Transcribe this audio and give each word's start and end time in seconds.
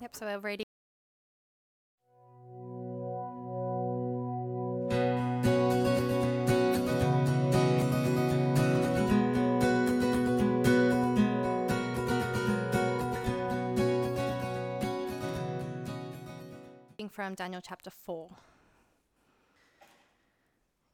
Yep, 0.00 0.14
so 0.14 0.26
we're 0.26 0.38
reading. 0.38 0.66
From 17.10 17.34
Daniel 17.34 17.62
chapter 17.66 17.88
4. 17.88 18.28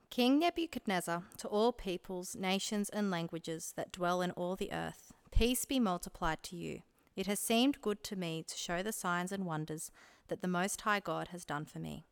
King 0.09 0.39
Nebuchadnezzar, 0.39 1.25
to 1.39 1.49
all 1.49 1.73
peoples, 1.73 2.37
nations, 2.37 2.89
and 2.91 3.11
languages 3.11 3.73
that 3.75 3.91
dwell 3.91 4.23
in 4.23 4.31
all 4.31 4.55
the 4.55 4.73
earth, 4.73 5.13
peace 5.33 5.65
be 5.65 5.81
multiplied 5.81 6.45
to 6.45 6.55
you. 6.55 6.83
It 7.15 7.27
has 7.27 7.41
seemed 7.41 7.81
good 7.81 8.03
to 8.05 8.17
me 8.17 8.45
to 8.47 8.57
show 8.57 8.83
the 8.83 8.93
signs 8.93 9.33
and 9.33 9.45
wonders 9.45 9.91
that 10.29 10.41
the 10.41 10.49
Most 10.49 10.81
High 10.81 11.01
God 11.01 11.29
has 11.29 11.45
done 11.45 11.65
for 11.65 11.79
me. 11.79 12.07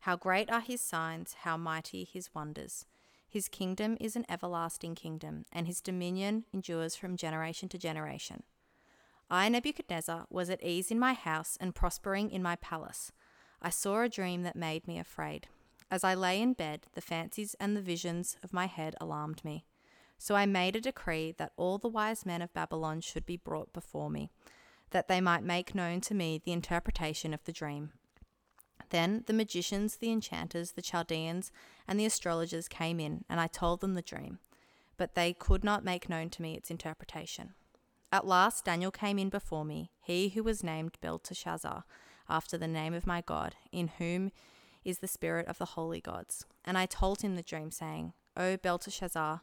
How 0.00 0.16
great 0.16 0.50
are 0.50 0.60
his 0.60 0.80
signs, 0.80 1.34
how 1.40 1.56
mighty 1.56 2.04
his 2.04 2.34
wonders. 2.34 2.86
His 3.28 3.48
kingdom 3.48 3.96
is 4.00 4.14
an 4.14 4.26
everlasting 4.28 4.94
kingdom, 4.94 5.44
and 5.50 5.66
his 5.66 5.80
dominion 5.80 6.44
endures 6.52 6.94
from 6.94 7.16
generation 7.16 7.68
to 7.70 7.78
generation. 7.78 8.44
I, 9.28 9.48
Nebuchadnezzar, 9.48 10.26
was 10.30 10.50
at 10.50 10.62
ease 10.62 10.90
in 10.90 11.00
my 11.00 11.14
house 11.14 11.56
and 11.60 11.74
prospering 11.74 12.30
in 12.30 12.42
my 12.42 12.54
palace. 12.56 13.10
I 13.60 13.70
saw 13.70 14.02
a 14.02 14.08
dream 14.08 14.42
that 14.42 14.54
made 14.54 14.86
me 14.86 14.98
afraid. 14.98 15.48
As 15.90 16.04
I 16.04 16.14
lay 16.14 16.40
in 16.40 16.52
bed, 16.52 16.86
the 16.92 17.00
fancies 17.00 17.56
and 17.58 17.76
the 17.76 17.82
visions 17.82 18.36
of 18.44 18.52
my 18.52 18.66
head 18.66 18.94
alarmed 19.00 19.44
me. 19.44 19.64
So 20.18 20.34
I 20.34 20.46
made 20.46 20.76
a 20.76 20.80
decree 20.80 21.34
that 21.38 21.52
all 21.56 21.78
the 21.78 21.88
wise 21.88 22.24
men 22.24 22.42
of 22.42 22.54
Babylon 22.54 23.00
should 23.00 23.26
be 23.26 23.36
brought 23.36 23.72
before 23.72 24.10
me, 24.10 24.30
that 24.90 25.08
they 25.08 25.20
might 25.20 25.42
make 25.42 25.74
known 25.74 26.00
to 26.02 26.14
me 26.14 26.40
the 26.42 26.52
interpretation 26.52 27.34
of 27.34 27.44
the 27.44 27.52
dream. 27.52 27.92
Then 28.90 29.24
the 29.26 29.32
magicians, 29.32 29.96
the 29.96 30.10
enchanters, 30.10 30.72
the 30.72 30.82
Chaldeans, 30.82 31.50
and 31.88 31.98
the 31.98 32.06
astrologers 32.06 32.68
came 32.68 33.00
in, 33.00 33.24
and 33.28 33.40
I 33.40 33.46
told 33.46 33.80
them 33.80 33.94
the 33.94 34.02
dream, 34.02 34.38
but 34.96 35.14
they 35.14 35.32
could 35.32 35.64
not 35.64 35.84
make 35.84 36.08
known 36.08 36.30
to 36.30 36.42
me 36.42 36.54
its 36.54 36.70
interpretation. 36.70 37.54
At 38.12 38.26
last 38.26 38.64
Daniel 38.64 38.92
came 38.92 39.18
in 39.18 39.28
before 39.28 39.64
me, 39.64 39.90
he 40.00 40.28
who 40.28 40.44
was 40.44 40.62
named 40.62 40.98
Belteshazzar, 41.00 41.84
after 42.28 42.56
the 42.56 42.68
name 42.68 42.94
of 42.94 43.06
my 43.06 43.20
God, 43.20 43.56
in 43.72 43.88
whom 43.98 44.30
is 44.84 44.98
the 44.98 45.08
spirit 45.08 45.48
of 45.48 45.58
the 45.58 45.64
holy 45.64 46.00
gods. 46.00 46.46
And 46.64 46.78
I 46.78 46.86
told 46.86 47.22
him 47.22 47.34
the 47.34 47.42
dream, 47.42 47.70
saying, 47.70 48.12
O 48.36 48.56
Belteshazzar, 48.56 49.42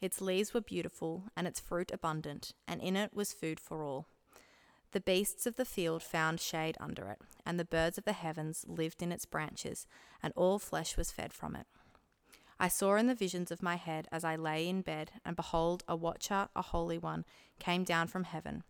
Its 0.00 0.20
leaves 0.20 0.52
were 0.52 0.60
beautiful, 0.60 1.24
and 1.36 1.46
its 1.46 1.60
fruit 1.60 1.90
abundant, 1.92 2.52
and 2.66 2.80
in 2.82 2.96
it 2.96 3.14
was 3.14 3.32
food 3.32 3.58
for 3.58 3.82
all. 3.82 4.06
The 4.92 5.00
beasts 5.00 5.46
of 5.46 5.56
the 5.56 5.64
field 5.64 6.02
found 6.02 6.40
shade 6.40 6.76
under 6.78 7.08
it, 7.08 7.20
and 7.44 7.58
the 7.58 7.64
birds 7.64 7.98
of 7.98 8.04
the 8.04 8.12
heavens 8.12 8.64
lived 8.68 9.02
in 9.02 9.12
its 9.12 9.24
branches, 9.24 9.86
and 10.22 10.32
all 10.36 10.58
flesh 10.58 10.96
was 10.96 11.10
fed 11.10 11.32
from 11.32 11.56
it. 11.56 11.66
I 12.60 12.68
saw 12.68 12.96
in 12.96 13.06
the 13.06 13.14
visions 13.14 13.50
of 13.50 13.62
my 13.62 13.76
head 13.76 14.06
as 14.12 14.24
I 14.24 14.36
lay 14.36 14.68
in 14.68 14.82
bed, 14.82 15.12
and 15.24 15.34
behold, 15.34 15.82
a 15.88 15.96
watcher, 15.96 16.48
a 16.54 16.62
holy 16.62 16.98
one, 16.98 17.24
came 17.58 17.82
down 17.82 18.06
from 18.06 18.24
heaven. 18.24 18.62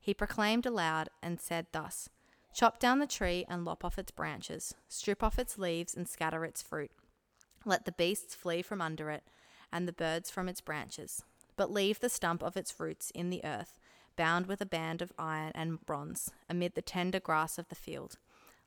He 0.00 0.14
proclaimed 0.14 0.66
aloud 0.66 1.08
and 1.22 1.40
said 1.40 1.66
thus 1.72 2.08
Chop 2.52 2.78
down 2.78 3.00
the 3.00 3.06
tree 3.06 3.44
and 3.48 3.64
lop 3.64 3.84
off 3.84 3.98
its 3.98 4.12
branches, 4.12 4.74
strip 4.88 5.24
off 5.24 5.38
its 5.38 5.58
leaves 5.58 5.96
and 5.96 6.08
scatter 6.08 6.44
its 6.44 6.62
fruit 6.62 6.92
let 7.64 7.84
the 7.84 7.92
beasts 7.92 8.34
flee 8.34 8.62
from 8.62 8.80
under 8.80 9.10
it, 9.10 9.24
and 9.74 9.88
the 9.88 9.92
birds 9.92 10.30
from 10.30 10.48
its 10.48 10.60
branches. 10.60 11.24
But 11.56 11.70
leave 11.70 12.00
the 12.00 12.08
stump 12.08 12.42
of 12.42 12.56
its 12.56 12.78
roots 12.78 13.10
in 13.10 13.28
the 13.28 13.44
earth, 13.44 13.78
bound 14.16 14.46
with 14.46 14.60
a 14.60 14.66
band 14.66 15.02
of 15.02 15.12
iron 15.18 15.52
and 15.54 15.84
bronze, 15.84 16.30
amid 16.48 16.74
the 16.74 16.82
tender 16.82 17.18
grass 17.20 17.58
of 17.58 17.68
the 17.68 17.74
field. 17.74 18.16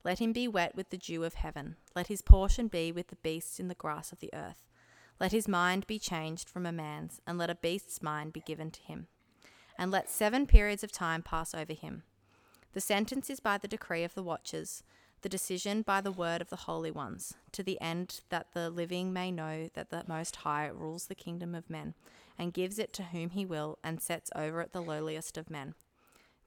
Let 0.04 0.20
him 0.20 0.34
be 0.34 0.48
wet 0.48 0.76
with 0.76 0.90
the 0.90 0.98
dew 0.98 1.24
of 1.24 1.36
heaven. 1.36 1.78
Let 1.96 2.08
his 2.08 2.22
portion 2.22 2.68
be 2.68 2.92
with 2.92 3.08
the 3.08 3.16
beasts 3.16 3.60
in 3.60 3.70
the 3.70 3.76
grass 3.76 4.12
of 4.12 4.20
the 4.20 4.34
earth. 4.34 4.66
Let 5.20 5.32
his 5.32 5.48
mind 5.48 5.88
be 5.88 5.98
changed 5.98 6.50
from 6.50 6.66
a 6.66 6.72
man's, 6.72 7.22
and 7.26 7.38
let 7.38 7.50
a 7.50 7.56
beast's 7.56 8.02
mind 8.02 8.34
be 8.34 8.42
given 8.42 8.70
to 8.72 8.82
him. 8.82 9.08
And 9.80 9.90
let 9.92 10.10
seven 10.10 10.46
periods 10.46 10.84
of 10.84 10.92
time 10.92 11.24
pass 11.24 11.56
over 11.56 11.74
him. 11.74 12.04
The 12.74 12.82
sentence 12.82 13.30
is 13.30 13.40
by 13.40 13.58
the 13.58 13.68
decree 13.68 14.04
of 14.04 14.14
the 14.14 14.24
watchers 14.24 14.84
the 15.22 15.30
decision 15.30 15.82
by 15.82 16.00
the 16.00 16.12
word 16.12 16.42
of 16.42 16.50
the 16.50 16.56
holy 16.56 16.92
ones, 16.92 17.34
to 17.52 17.64
the 17.64 17.80
end 17.82 18.22
that 18.30 18.48
the 18.54 18.70
living 18.70 19.12
may 19.12 19.32
know 19.32 19.70
that 19.74 19.90
the 19.90 20.04
Most 20.08 20.38
High 20.38 20.68
rules 20.68 21.08
the 21.08 21.16
kingdom 21.16 21.56
of 21.56 21.70
men, 21.70 21.96
and 22.38 22.54
gives 22.54 22.78
it 22.78 22.94
to 22.94 23.04
whom 23.04 23.32
he 23.32 23.46
will, 23.46 23.80
and 23.84 24.02
sets 24.02 24.30
over 24.36 24.62
it 24.62 24.74
the 24.74 24.82
lowliest 24.82 25.38
of 25.38 25.50
men. 25.50 25.74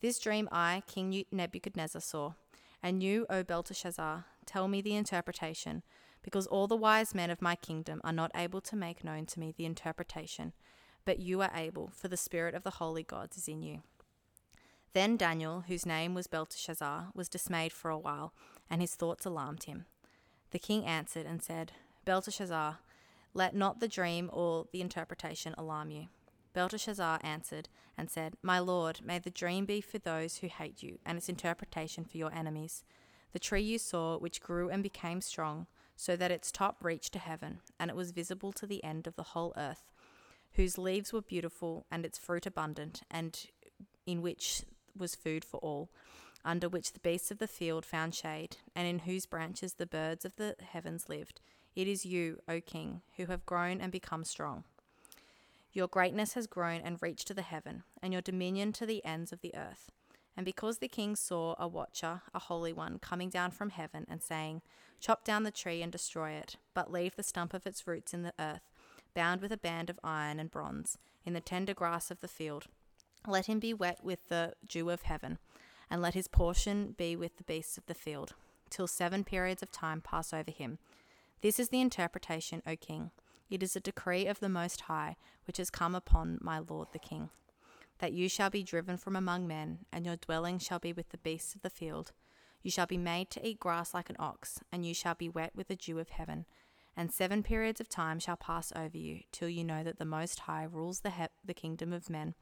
This 0.00 0.19
dream 0.19 0.48
I, 0.53 0.82
King 0.86 1.25
Nebuchadnezzar, 1.32 2.00
saw, 2.00 2.32
and 2.82 3.03
you, 3.03 3.26
O 3.28 3.42
Belteshazzar, 3.42 4.25
tell 4.47 4.69
me 4.69 4.81
the 4.81 4.94
interpretation, 4.94 5.82
because 6.22 6.47
all 6.47 6.66
the 6.66 6.76
wise 6.76 7.14
men 7.14 7.31
of 7.31 7.42
my 7.42 7.56
kingdom 7.56 8.00
are 8.04 8.12
not 8.12 8.31
able 8.34 8.60
to 8.60 8.76
make 8.76 9.04
known 9.04 9.26
to 9.26 9.41
me 9.41 9.52
the 9.56 9.66
interpretation, 9.66 10.52
but 11.04 11.19
you 11.19 11.41
are 11.42 11.50
able, 11.54 11.91
for 11.94 12.08
the 12.08 12.16
spirit 12.16 12.54
of 12.54 12.62
the 12.62 12.70
holy 12.70 13.02
gods 13.02 13.37
is 13.37 13.48
in 13.48 13.62
you. 13.62 13.82
Then 14.92 15.16
Daniel, 15.16 15.64
whose 15.69 15.87
name 15.87 16.14
was 16.14 16.26
Belteshazzar, 16.26 17.08
was 17.14 17.28
dismayed 17.28 17.72
for 17.72 17.91
a 17.91 17.98
while, 17.98 18.32
and 18.70 18.81
his 18.81 18.94
thoughts 18.94 19.26
alarmed 19.26 19.64
him. 19.64 19.86
The 20.53 20.58
king 20.58 20.84
answered 20.84 21.26
and 21.26 21.42
said, 21.42 21.72
Belteshazzar, 22.04 22.78
let 23.34 23.54
not 23.54 23.81
the 23.81 23.88
dream 23.88 24.31
or 24.32 24.66
the 24.72 24.81
interpretation 24.81 25.54
alarm 25.58 25.91
you. 25.91 26.08
Belteshazzar 26.53 27.20
answered 27.22 27.69
and 27.97 28.10
said, 28.10 28.34
My 28.42 28.58
lord, 28.58 29.00
may 29.04 29.19
the 29.19 29.31
dream 29.31 29.66
be 29.66 29.81
for 29.81 29.98
those 29.98 30.38
who 30.38 30.48
hate 30.48 30.82
you, 30.82 30.98
and 31.06 31.16
its 31.16 31.28
interpretation 31.28 32.04
for 32.04 32.16
your 32.16 32.32
enemies. 32.32 32.82
The 33.32 33.38
tree 33.38 33.62
you 33.62 33.78
saw, 33.78 34.19
which 34.19 34.41
grew 34.41 34.69
and 34.69 34.82
became 34.82 35.20
strong, 35.20 35.66
so 35.94 36.16
that 36.16 36.32
its 36.32 36.50
top 36.50 36.82
reached 36.82 37.12
to 37.12 37.19
heaven, 37.19 37.60
and 37.78 37.91
it 37.91 37.97
was 37.97 38.10
visible 38.10 38.52
to 38.54 38.66
the 38.66 38.82
end 38.82 39.06
of 39.06 39.14
the 39.16 39.22
whole 39.22 39.52
earth, 39.56 39.92
whose 40.54 40.78
leaves 40.78 41.12
were 41.12 41.22
beautiful, 41.22 41.87
and 41.91 42.04
its 42.04 42.19
fruit 42.19 42.47
abundant, 42.47 43.02
and 43.10 43.47
in 44.06 44.22
which 44.22 44.64
was 44.97 45.14
food 45.14 45.44
for 45.44 45.58
all, 45.58 45.91
under 46.45 46.69
which 46.69 46.93
the 46.93 47.01
beasts 47.01 47.31
of 47.31 47.39
the 47.39 47.49
field 47.49 47.84
found 47.84 48.15
shade, 48.15 48.56
and 48.75 48.87
in 48.87 49.01
whose 49.01 49.27
branches 49.27 49.75
the 49.75 49.87
birds 49.87 50.25
of 50.25 50.37
the 50.37 50.56
heavens 50.61 51.09
lived. 51.09 51.41
It 51.77 51.87
is 51.87 52.06
you, 52.06 52.41
O 52.49 52.61
King, 52.61 53.03
who 53.17 53.27
have 53.27 53.47
grown 53.47 53.81
and 53.81 53.93
become 53.93 54.25
strong. 54.25 54.65
Your 55.73 55.87
greatness 55.87 56.34
has 56.34 56.47
grown 56.47 56.81
and 56.81 57.00
reached 57.00 57.29
to 57.29 57.34
the 57.34 57.43
heaven, 57.43 57.84
and 58.03 58.12
your 58.12 58.23
dominion 58.23 58.73
to 58.73 58.87
the 58.87 59.05
ends 59.05 59.33
of 59.33 59.41
the 59.41 59.55
earth. 59.55 59.91
And 60.37 60.45
because 60.45 60.79
the 60.79 60.89
king 60.89 61.17
saw 61.17 61.55
a 61.59 61.69
watcher, 61.69 62.23
a 62.34 62.39
holy 62.39 62.73
one, 62.73 62.99
coming 62.99 63.29
down 63.29 63.50
from 63.50 63.71
heaven 63.71 64.06
and 64.09 64.23
saying, 64.23 64.62
Chop 65.00 65.25
down 65.25 65.45
the 65.45 65.50
tree 65.50 65.83
and 65.83 65.93
destroy 65.93 66.31
it, 66.33 66.56
but 66.75 66.91
leave 66.91 67.17
the 67.17 67.23
stump 67.23 67.55
of 67.55 67.67
its 67.67 67.87
roots 67.87 68.12
in 68.12 68.23
the 68.23 68.34
earth, 68.39 68.71
bound 69.15 69.41
with 69.41 69.53
a 69.53 69.56
band 69.56 69.91
of 69.91 70.00
iron 70.03 70.41
and 70.41 70.50
bronze, 70.50 70.99
in 71.25 71.33
the 71.34 71.41
tender 71.41 71.75
grass 71.75 72.11
of 72.11 72.21
the 72.21 72.29
field, 72.29 72.67
let 73.27 73.47
him 73.47 73.59
be 73.59 73.75
wet 73.75 74.03
with 74.03 74.29
the 74.29 74.55
dew 74.67 74.91
of 74.91 75.03
heaven, 75.03 75.39
and 75.91 76.01
let 76.01 76.15
his 76.15 76.28
portion 76.28 76.95
be 76.97 77.17
with 77.17 77.37
the 77.37 77.45
beasts 77.45 77.77
of 77.77 77.87
the 77.87 77.95
field, 77.95 78.34
till 78.71 78.87
seven 78.87 79.25
periods 79.25 79.62
of 79.62 79.73
time 79.73 80.01
pass 80.01 80.33
over 80.33 80.50
him. 80.50 80.79
This 81.41 81.59
is 81.59 81.70
the 81.70 81.81
interpretation, 81.81 82.62
O 82.67 82.76
king. 82.76 83.11
It 83.50 83.62
is 83.62 83.75
a 83.75 83.81
decree 83.81 84.26
of 84.26 84.38
the 84.38 84.49
Most 84.49 84.82
High, 84.82 85.17
which 85.47 85.56
has 85.56 85.70
come 85.70 85.94
upon 85.94 86.38
my 86.41 86.61
lord 86.61 86.88
the 86.93 86.99
king, 87.00 87.31
that 87.99 88.12
you 88.12 88.29
shall 88.29 88.50
be 88.50 88.62
driven 88.62 88.97
from 88.97 89.17
among 89.17 89.49
men, 89.49 89.81
and 89.93 90.06
your 90.06 90.17
dwelling 90.17 90.59
shall 90.59 90.79
be 90.79 90.93
with 90.93 91.09
the 91.09 91.19
beasts 91.19 91.55
of 91.55 91.62
the 91.62 91.70
field. 91.70 92.12
You 92.62 92.70
shall 92.70 92.87
be 92.87 92.99
made 92.99 93.31
to 93.31 93.47
eat 93.47 93.59
grass 93.59 93.93
like 93.93 94.11
an 94.11 94.17
ox, 94.19 94.61
and 94.70 94.87
you 94.87 94.94
shall 94.94 95.14
be 95.14 95.29
wet 95.29 95.53
with 95.55 95.69
the 95.69 95.76
dew 95.76 95.99
of 95.99 96.11
heaven. 96.11 96.47
And 96.97 97.12
seven 97.12 97.43
periods 97.43 97.81
of 97.81 97.88
time 97.88 98.19
shall 98.19 98.37
pass 98.37 98.73
over 98.76 98.99
you, 98.99 99.20
till 99.32 99.49
you 99.49 99.64
know 99.64 99.82
that 99.82 99.99
the 99.99 100.05
Most 100.05 100.41
High 100.41 100.64
rules 100.64 101.00
the, 101.00 101.11
he- 101.11 101.25
the 101.44 101.55
kingdom 101.55 101.93
of 101.93 102.11
men, 102.11 102.35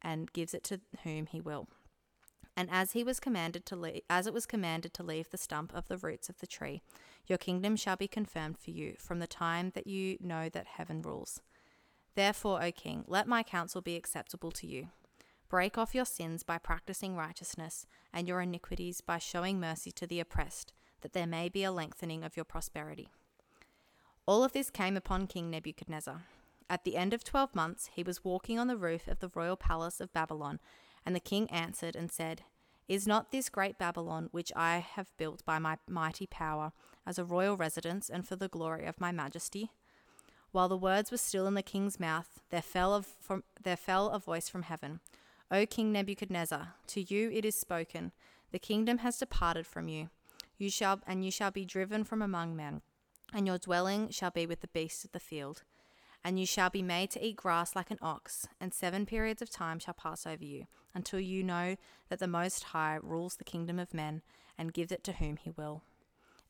and 0.00 0.32
gives 0.32 0.54
it 0.54 0.64
to 0.64 0.80
whom 1.04 1.26
he 1.26 1.40
will. 1.40 1.68
And 2.56 2.68
as 2.70 2.92
he 2.92 3.02
was 3.02 3.18
commanded 3.18 3.64
to 3.66 3.76
leave, 3.76 4.02
as 4.10 4.26
it 4.26 4.34
was 4.34 4.44
commanded 4.44 4.92
to 4.94 5.02
leave 5.02 5.30
the 5.30 5.38
stump 5.38 5.72
of 5.74 5.88
the 5.88 5.96
roots 5.96 6.28
of 6.28 6.38
the 6.38 6.46
tree, 6.46 6.82
your 7.26 7.38
kingdom 7.38 7.76
shall 7.76 7.96
be 7.96 8.06
confirmed 8.08 8.58
for 8.58 8.70
you 8.70 8.94
from 8.98 9.20
the 9.20 9.26
time 9.26 9.72
that 9.74 9.86
you 9.86 10.18
know 10.20 10.48
that 10.50 10.66
heaven 10.66 11.00
rules. 11.00 11.40
Therefore, 12.14 12.62
O 12.62 12.70
king, 12.70 13.04
let 13.06 13.26
my 13.26 13.42
counsel 13.42 13.80
be 13.80 13.96
acceptable 13.96 14.50
to 14.52 14.66
you. 14.66 14.88
Break 15.48 15.78
off 15.78 15.94
your 15.94 16.04
sins 16.04 16.42
by 16.42 16.58
practicing 16.58 17.16
righteousness, 17.16 17.86
and 18.12 18.28
your 18.28 18.42
iniquities 18.42 19.00
by 19.00 19.18
showing 19.18 19.58
mercy 19.58 19.90
to 19.92 20.06
the 20.06 20.20
oppressed, 20.20 20.74
that 21.00 21.14
there 21.14 21.26
may 21.26 21.48
be 21.48 21.64
a 21.64 21.72
lengthening 21.72 22.22
of 22.22 22.36
your 22.36 22.44
prosperity. 22.44 23.08
All 24.26 24.44
of 24.44 24.52
this 24.52 24.70
came 24.70 24.96
upon 24.96 25.26
King 25.26 25.50
Nebuchadnezzar. 25.50 26.22
At 26.70 26.84
the 26.84 26.96
end 26.96 27.12
of 27.12 27.24
twelve 27.24 27.54
months, 27.54 27.90
he 27.94 28.02
was 28.02 28.24
walking 28.24 28.58
on 28.58 28.66
the 28.66 28.76
roof 28.76 29.08
of 29.08 29.20
the 29.20 29.30
royal 29.34 29.56
palace 29.56 30.00
of 30.00 30.12
Babylon, 30.12 30.60
and 31.04 31.14
the 31.14 31.20
king 31.20 31.50
answered 31.50 31.96
and 31.96 32.10
said, 32.10 32.42
Is 32.88 33.06
not 33.06 33.30
this 33.30 33.48
great 33.48 33.78
Babylon, 33.78 34.28
which 34.30 34.52
I 34.54 34.78
have 34.78 35.16
built 35.16 35.44
by 35.44 35.58
my 35.58 35.78
mighty 35.88 36.26
power, 36.26 36.72
as 37.06 37.18
a 37.18 37.24
royal 37.24 37.56
residence 37.56 38.08
and 38.08 38.26
for 38.26 38.36
the 38.36 38.48
glory 38.48 38.86
of 38.86 39.00
my 39.00 39.12
majesty? 39.12 39.70
While 40.52 40.68
the 40.68 40.76
words 40.76 41.10
were 41.10 41.16
still 41.16 41.46
in 41.46 41.54
the 41.54 41.62
king's 41.62 41.98
mouth, 41.98 42.40
there 42.50 42.62
fell, 42.62 43.02
from, 43.02 43.42
there 43.62 43.76
fell 43.76 44.10
a 44.10 44.18
voice 44.18 44.48
from 44.48 44.62
heaven. 44.62 45.00
O 45.50 45.66
King 45.66 45.92
Nebuchadnezzar, 45.92 46.74
to 46.88 47.02
you 47.02 47.30
it 47.30 47.44
is 47.44 47.54
spoken, 47.54 48.12
the 48.52 48.58
kingdom 48.58 48.98
has 48.98 49.18
departed 49.18 49.66
from 49.66 49.88
you. 49.88 50.10
You 50.58 50.70
shall 50.70 51.00
and 51.06 51.24
you 51.24 51.30
shall 51.30 51.50
be 51.50 51.64
driven 51.64 52.04
from 52.04 52.22
among 52.22 52.54
men, 52.54 52.82
and 53.32 53.46
your 53.46 53.58
dwelling 53.58 54.10
shall 54.10 54.30
be 54.30 54.46
with 54.46 54.60
the 54.60 54.68
beasts 54.68 55.04
of 55.04 55.12
the 55.12 55.20
field. 55.20 55.62
And 56.24 56.38
you 56.38 56.46
shall 56.46 56.70
be 56.70 56.82
made 56.82 57.10
to 57.10 57.24
eat 57.24 57.36
grass 57.36 57.74
like 57.74 57.90
an 57.90 57.98
ox, 58.00 58.46
and 58.60 58.72
seven 58.72 59.06
periods 59.06 59.42
of 59.42 59.50
time 59.50 59.78
shall 59.78 59.94
pass 59.94 60.26
over 60.26 60.44
you, 60.44 60.66
until 60.94 61.18
you 61.18 61.42
know 61.42 61.76
that 62.08 62.20
the 62.20 62.28
Most 62.28 62.64
High 62.64 62.98
rules 63.02 63.36
the 63.36 63.44
kingdom 63.44 63.78
of 63.78 63.92
men, 63.92 64.22
and 64.56 64.72
gives 64.72 64.92
it 64.92 65.02
to 65.04 65.14
whom 65.14 65.36
he 65.36 65.50
will. 65.50 65.82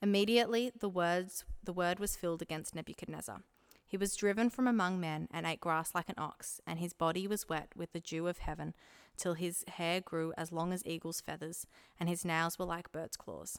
Immediately 0.02 0.72
the 0.78 0.88
words 0.88 1.44
the 1.64 1.72
word 1.72 1.98
was 1.98 2.16
filled 2.16 2.42
against 2.42 2.74
Nebuchadnezzar. 2.74 3.42
He 3.86 3.96
was 3.96 4.16
driven 4.16 4.50
from 4.50 4.66
among 4.66 5.00
men 5.00 5.28
and 5.30 5.46
ate 5.46 5.60
grass 5.60 5.94
like 5.94 6.08
an 6.08 6.16
ox, 6.18 6.60
and 6.66 6.78
his 6.78 6.92
body 6.92 7.26
was 7.26 7.48
wet 7.48 7.68
with 7.76 7.92
the 7.92 8.00
dew 8.00 8.26
of 8.26 8.38
heaven, 8.38 8.74
till 9.16 9.34
his 9.34 9.64
hair 9.68 10.00
grew 10.00 10.32
as 10.36 10.50
long 10.50 10.72
as 10.72 10.84
eagle's 10.86 11.20
feathers, 11.20 11.66
and 12.00 12.08
his 12.08 12.24
nails 12.24 12.58
were 12.58 12.64
like 12.64 12.90
bird's 12.90 13.16
claws. 13.16 13.58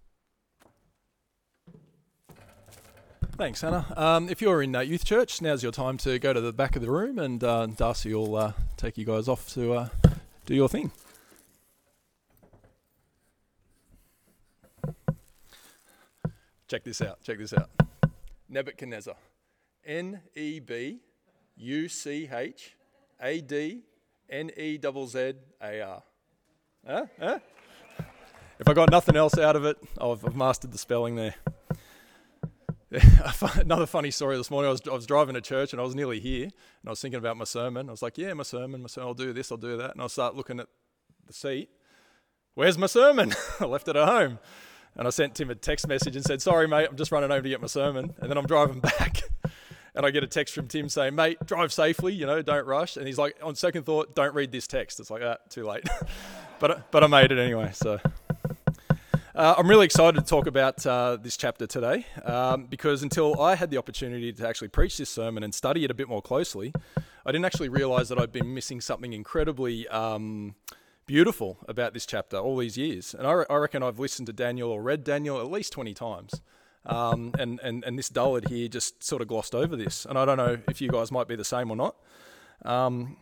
Thanks, 3.41 3.61
Hannah. 3.61 3.91
Um, 3.97 4.29
if 4.29 4.39
you're 4.39 4.61
in 4.61 4.75
uh, 4.75 4.81
youth 4.81 5.03
church, 5.03 5.41
now's 5.41 5.63
your 5.63 5.71
time 5.71 5.97
to 5.97 6.19
go 6.19 6.31
to 6.31 6.39
the 6.39 6.53
back 6.53 6.75
of 6.75 6.83
the 6.83 6.91
room, 6.91 7.17
and 7.17 7.43
uh, 7.43 7.65
Darcy 7.65 8.13
will 8.13 8.35
uh, 8.35 8.53
take 8.77 8.99
you 8.99 9.03
guys 9.03 9.27
off 9.27 9.49
to 9.55 9.73
uh, 9.73 9.89
do 10.45 10.53
your 10.53 10.69
thing. 10.69 10.91
Check 16.67 16.83
this 16.83 17.01
out. 17.01 17.23
Check 17.23 17.39
this 17.39 17.51
out. 17.55 17.71
Nebuchadnezzar. 18.47 19.15
N 19.87 20.21
E 20.35 20.59
B 20.59 20.99
U 21.55 21.89
C 21.89 22.29
H 22.31 22.75
A 23.19 23.41
D 23.41 23.81
N 24.29 24.51
E 24.55 24.77
Z 24.79 25.33
A 25.63 25.81
R. 25.81 26.03
Huh? 26.85 27.05
Huh? 27.19 27.39
If 28.59 28.67
I 28.67 28.73
got 28.73 28.91
nothing 28.91 29.15
else 29.15 29.35
out 29.39 29.55
of 29.55 29.65
it, 29.65 29.77
I've 29.99 30.35
mastered 30.35 30.71
the 30.71 30.77
spelling 30.77 31.15
there. 31.15 31.33
Another 33.55 33.85
funny 33.85 34.11
story 34.11 34.35
this 34.35 34.51
morning. 34.51 34.67
I 34.67 34.71
was, 34.71 34.81
I 34.85 34.93
was 34.93 35.05
driving 35.05 35.35
to 35.35 35.41
church 35.41 35.71
and 35.71 35.79
I 35.79 35.83
was 35.83 35.95
nearly 35.95 36.19
here 36.19 36.43
and 36.43 36.87
I 36.87 36.89
was 36.89 36.99
thinking 36.99 37.19
about 37.19 37.37
my 37.37 37.45
sermon. 37.45 37.87
I 37.87 37.91
was 37.91 38.01
like, 38.01 38.17
yeah, 38.17 38.33
my 38.33 38.43
sermon, 38.43 38.81
my 38.81 38.87
sermon, 38.87 39.07
I'll 39.07 39.13
do 39.13 39.31
this, 39.31 39.51
I'll 39.51 39.57
do 39.57 39.77
that. 39.77 39.91
And 39.91 40.01
I'll 40.01 40.09
start 40.09 40.35
looking 40.35 40.59
at 40.59 40.67
the 41.25 41.33
seat. 41.33 41.69
Where's 42.55 42.77
my 42.77 42.87
sermon? 42.87 43.33
I 43.61 43.65
left 43.65 43.87
it 43.87 43.95
at 43.95 44.07
home. 44.07 44.39
And 44.97 45.07
I 45.07 45.09
sent 45.09 45.35
Tim 45.35 45.49
a 45.49 45.55
text 45.55 45.87
message 45.87 46.17
and 46.17 46.25
said, 46.25 46.41
sorry, 46.41 46.67
mate, 46.67 46.87
I'm 46.89 46.97
just 46.97 47.13
running 47.13 47.29
home 47.29 47.43
to 47.43 47.49
get 47.49 47.61
my 47.61 47.67
sermon. 47.67 48.13
And 48.19 48.29
then 48.29 48.37
I'm 48.37 48.45
driving 48.45 48.79
back. 48.81 49.21
And 49.95 50.05
I 50.05 50.11
get 50.11 50.23
a 50.23 50.27
text 50.27 50.53
from 50.53 50.67
Tim 50.67 50.89
saying, 50.89 51.15
mate, 51.15 51.37
drive 51.45 51.71
safely, 51.71 52.13
you 52.13 52.25
know, 52.25 52.41
don't 52.41 52.65
rush. 52.65 52.97
And 52.97 53.07
he's 53.07 53.17
like, 53.17 53.37
on 53.41 53.55
second 53.55 53.85
thought, 53.85 54.15
don't 54.15 54.35
read 54.35 54.51
this 54.51 54.67
text. 54.67 54.99
It's 54.99 55.09
like, 55.09 55.21
ah, 55.23 55.37
too 55.49 55.65
late. 55.65 55.87
but, 56.59 56.91
but 56.91 57.05
I 57.05 57.07
made 57.07 57.31
it 57.31 57.39
anyway, 57.39 57.71
so. 57.73 57.99
Uh, 59.33 59.55
I'm 59.57 59.69
really 59.69 59.85
excited 59.85 60.19
to 60.19 60.25
talk 60.25 60.45
about 60.45 60.85
uh, 60.85 61.15
this 61.15 61.37
chapter 61.37 61.65
today 61.65 62.05
um, 62.25 62.65
because 62.65 63.01
until 63.01 63.39
I 63.39 63.55
had 63.55 63.69
the 63.69 63.77
opportunity 63.77 64.33
to 64.33 64.45
actually 64.45 64.67
preach 64.67 64.97
this 64.97 65.09
sermon 65.09 65.41
and 65.41 65.55
study 65.55 65.85
it 65.85 65.91
a 65.91 65.93
bit 65.93 66.09
more 66.09 66.21
closely, 66.21 66.73
I 67.25 67.31
didn't 67.31 67.45
actually 67.45 67.69
realize 67.69 68.09
that 68.09 68.19
I'd 68.19 68.33
been 68.33 68.53
missing 68.53 68.81
something 68.81 69.13
incredibly 69.13 69.87
um, 69.87 70.55
beautiful 71.05 71.59
about 71.69 71.93
this 71.93 72.05
chapter 72.05 72.37
all 72.37 72.57
these 72.57 72.77
years. 72.77 73.13
And 73.13 73.25
I, 73.25 73.31
re- 73.31 73.45
I, 73.49 73.55
reckon 73.55 73.83
I've 73.83 73.99
listened 73.99 74.25
to 74.27 74.33
Daniel 74.33 74.69
or 74.69 74.81
read 74.81 75.05
Daniel 75.05 75.39
at 75.39 75.49
least 75.49 75.71
20 75.71 75.93
times. 75.93 76.41
Um, 76.85 77.33
and, 77.39 77.57
and, 77.63 77.85
and 77.85 77.97
this 77.97 78.09
dullard 78.09 78.49
here 78.49 78.67
just 78.67 79.01
sort 79.01 79.21
of 79.21 79.29
glossed 79.29 79.55
over 79.55 79.77
this. 79.77 80.05
And 80.05 80.17
I 80.17 80.25
don't 80.25 80.37
know 80.37 80.57
if 80.67 80.81
you 80.81 80.89
guys 80.89 81.09
might 81.09 81.29
be 81.29 81.37
the 81.37 81.45
same 81.45 81.71
or 81.71 81.77
not. 81.77 81.95
Um, 82.65 83.15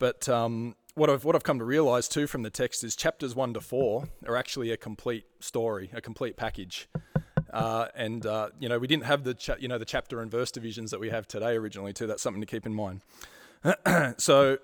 but 0.00 0.28
um, 0.28 0.74
what 0.94 1.08
I've 1.08 1.24
what 1.24 1.34
I've 1.34 1.44
come 1.44 1.58
to 1.58 1.64
realize 1.64 2.08
too 2.08 2.26
from 2.26 2.42
the 2.42 2.50
text 2.50 2.84
is 2.84 2.94
chapters 2.94 3.34
one 3.34 3.54
to 3.54 3.60
four 3.60 4.08
are 4.26 4.36
actually 4.36 4.70
a 4.70 4.76
complete 4.76 5.24
story, 5.40 5.90
a 5.92 6.00
complete 6.00 6.36
package. 6.36 6.88
Uh, 7.52 7.88
and 7.94 8.24
uh, 8.24 8.48
you 8.58 8.68
know 8.68 8.78
we 8.78 8.86
didn't 8.86 9.04
have 9.04 9.24
the 9.24 9.34
cha- 9.34 9.56
you 9.58 9.68
know 9.68 9.78
the 9.78 9.84
chapter 9.84 10.20
and 10.20 10.30
verse 10.30 10.50
divisions 10.50 10.90
that 10.90 11.00
we 11.00 11.10
have 11.10 11.26
today 11.26 11.54
originally 11.54 11.92
too. 11.92 12.06
That's 12.06 12.22
something 12.22 12.40
to 12.40 12.46
keep 12.46 12.66
in 12.66 12.74
mind. 12.74 13.00
so, 14.18 14.58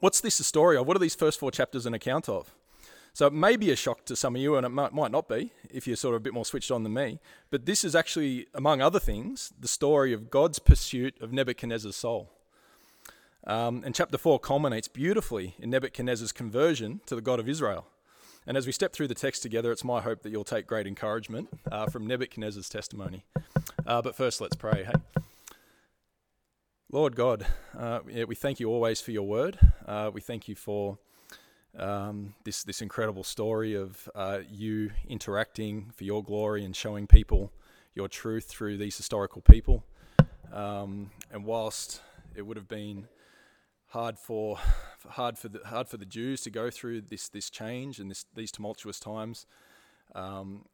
what's 0.00 0.20
this 0.20 0.38
a 0.40 0.44
story 0.44 0.76
of? 0.76 0.86
What 0.86 0.96
are 0.96 1.00
these 1.00 1.14
first 1.14 1.38
four 1.38 1.50
chapters 1.50 1.86
an 1.86 1.94
account 1.94 2.28
of? 2.28 2.54
So 3.14 3.28
it 3.28 3.32
may 3.32 3.54
be 3.54 3.70
a 3.70 3.76
shock 3.76 4.04
to 4.06 4.16
some 4.16 4.34
of 4.34 4.42
you, 4.42 4.56
and 4.56 4.66
it 4.66 4.70
might, 4.70 4.92
might 4.92 5.12
not 5.12 5.28
be 5.28 5.52
if 5.70 5.86
you're 5.86 5.94
sort 5.94 6.16
of 6.16 6.20
a 6.20 6.24
bit 6.24 6.34
more 6.34 6.44
switched 6.44 6.72
on 6.72 6.82
than 6.82 6.94
me. 6.94 7.20
But 7.48 7.64
this 7.64 7.84
is 7.84 7.94
actually, 7.94 8.48
among 8.52 8.80
other 8.80 8.98
things, 8.98 9.52
the 9.56 9.68
story 9.68 10.12
of 10.12 10.30
God's 10.30 10.58
pursuit 10.58 11.14
of 11.20 11.32
Nebuchadnezzar's 11.32 11.94
soul. 11.94 12.32
Um, 13.46 13.82
and 13.84 13.94
chapter 13.94 14.16
4 14.16 14.38
culminates 14.38 14.88
beautifully 14.88 15.54
in 15.58 15.70
Nebuchadnezzar's 15.70 16.32
conversion 16.32 17.00
to 17.06 17.14
the 17.14 17.20
God 17.20 17.38
of 17.38 17.48
Israel. 17.48 17.86
And 18.46 18.56
as 18.56 18.66
we 18.66 18.72
step 18.72 18.92
through 18.92 19.08
the 19.08 19.14
text 19.14 19.42
together, 19.42 19.70
it's 19.70 19.84
my 19.84 20.00
hope 20.00 20.22
that 20.22 20.30
you'll 20.30 20.44
take 20.44 20.66
great 20.66 20.86
encouragement 20.86 21.48
uh, 21.70 21.86
from 21.86 22.06
Nebuchadnezzar's 22.06 22.68
testimony. 22.68 23.24
Uh, 23.86 24.00
but 24.00 24.14
first, 24.14 24.40
let's 24.40 24.56
pray. 24.56 24.84
Hey, 24.84 25.22
Lord 26.90 27.16
God, 27.16 27.46
uh, 27.76 28.00
yeah, 28.08 28.24
we 28.24 28.34
thank 28.34 28.60
you 28.60 28.70
always 28.70 29.00
for 29.00 29.10
your 29.10 29.26
word. 29.26 29.58
Uh, 29.86 30.10
we 30.12 30.20
thank 30.20 30.48
you 30.48 30.54
for 30.54 30.98
um, 31.78 32.34
this 32.44 32.62
this 32.62 32.80
incredible 32.80 33.24
story 33.24 33.74
of 33.74 34.08
uh, 34.14 34.40
you 34.48 34.92
interacting 35.08 35.90
for 35.94 36.04
your 36.04 36.22
glory 36.22 36.64
and 36.64 36.76
showing 36.76 37.06
people 37.06 37.50
your 37.94 38.08
truth 38.08 38.44
through 38.44 38.76
these 38.78 38.96
historical 38.96 39.42
people. 39.42 39.84
Um, 40.52 41.10
and 41.32 41.44
whilst 41.44 42.00
it 42.36 42.42
would 42.42 42.56
have 42.56 42.68
been 42.68 43.08
hard 43.94 44.18
for 44.18 44.58
hard 45.10 45.38
for 45.38 45.48
the 45.48 45.60
hard 45.66 45.88
for 45.88 45.96
the 45.96 46.04
Jews 46.04 46.42
to 46.42 46.50
go 46.50 46.68
through 46.68 47.02
this 47.02 47.28
this 47.28 47.48
change 47.48 48.00
and 48.00 48.10
this 48.10 48.26
these 48.34 48.50
tumultuous 48.50 48.98
times. 48.98 49.46
Um, 50.16 50.66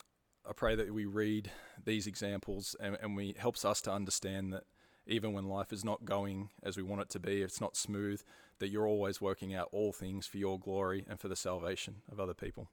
I 0.48 0.54
pray 0.54 0.74
that 0.74 0.92
we 0.92 1.04
read 1.04 1.50
these 1.84 2.06
examples 2.06 2.74
and, 2.80 2.96
and 3.02 3.14
we 3.14 3.34
helps 3.38 3.64
us 3.64 3.82
to 3.82 3.92
understand 3.92 4.54
that 4.54 4.64
even 5.06 5.34
when 5.34 5.44
life 5.44 5.70
is 5.70 5.84
not 5.84 6.06
going 6.06 6.48
as 6.62 6.78
we 6.78 6.82
want 6.82 7.02
it 7.02 7.10
to 7.10 7.20
be, 7.20 7.42
it's 7.42 7.60
not 7.60 7.76
smooth, 7.76 8.22
that 8.58 8.68
you're 8.68 8.86
always 8.86 9.20
working 9.20 9.54
out 9.54 9.68
all 9.70 9.92
things 9.92 10.26
for 10.26 10.38
your 10.38 10.58
glory 10.58 11.04
and 11.08 11.20
for 11.20 11.28
the 11.28 11.36
salvation 11.36 11.96
of 12.10 12.18
other 12.18 12.34
people. 12.34 12.68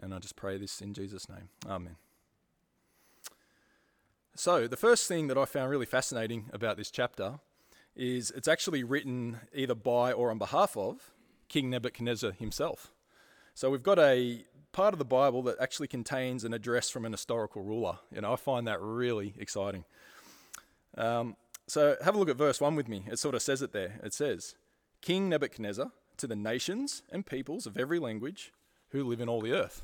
And 0.00 0.14
I 0.14 0.18
just 0.20 0.36
pray 0.36 0.56
this 0.56 0.80
in 0.80 0.94
Jesus' 0.94 1.28
name. 1.28 1.48
Amen. 1.68 1.96
So, 4.34 4.66
the 4.66 4.76
first 4.76 5.06
thing 5.06 5.28
that 5.28 5.38
I 5.38 5.44
found 5.44 5.70
really 5.70 5.86
fascinating 5.86 6.46
about 6.52 6.76
this 6.76 6.90
chapter 6.90 7.40
is 7.96 8.30
it's 8.32 8.48
actually 8.48 8.84
written 8.84 9.40
either 9.54 9.74
by 9.74 10.12
or 10.12 10.30
on 10.30 10.38
behalf 10.38 10.76
of 10.76 11.12
King 11.48 11.70
Nebuchadnezzar 11.70 12.32
himself. 12.32 12.92
So 13.54 13.70
we've 13.70 13.82
got 13.82 13.98
a 13.98 14.44
part 14.72 14.92
of 14.92 14.98
the 14.98 15.04
Bible 15.04 15.42
that 15.44 15.56
actually 15.58 15.88
contains 15.88 16.44
an 16.44 16.52
address 16.52 16.90
from 16.90 17.06
an 17.06 17.12
historical 17.12 17.62
ruler. 17.62 17.98
You 18.12 18.20
know, 18.20 18.32
I 18.32 18.36
find 18.36 18.66
that 18.66 18.80
really 18.82 19.34
exciting. 19.38 19.84
Um, 20.96 21.36
so 21.66 21.96
have 22.04 22.14
a 22.14 22.18
look 22.18 22.28
at 22.28 22.36
verse 22.36 22.60
1 22.60 22.76
with 22.76 22.86
me. 22.86 23.04
It 23.10 23.18
sort 23.18 23.34
of 23.34 23.42
says 23.42 23.62
it 23.62 23.72
there. 23.72 23.98
It 24.04 24.12
says, 24.12 24.54
King 25.00 25.28
Nebuchadnezzar 25.28 25.90
to 26.18 26.26
the 26.26 26.36
nations 26.36 27.02
and 27.10 27.24
peoples 27.24 27.66
of 27.66 27.76
every 27.76 27.98
language 27.98 28.52
who 28.90 29.04
live 29.04 29.20
in 29.20 29.28
all 29.28 29.40
the 29.40 29.52
earth. 29.52 29.82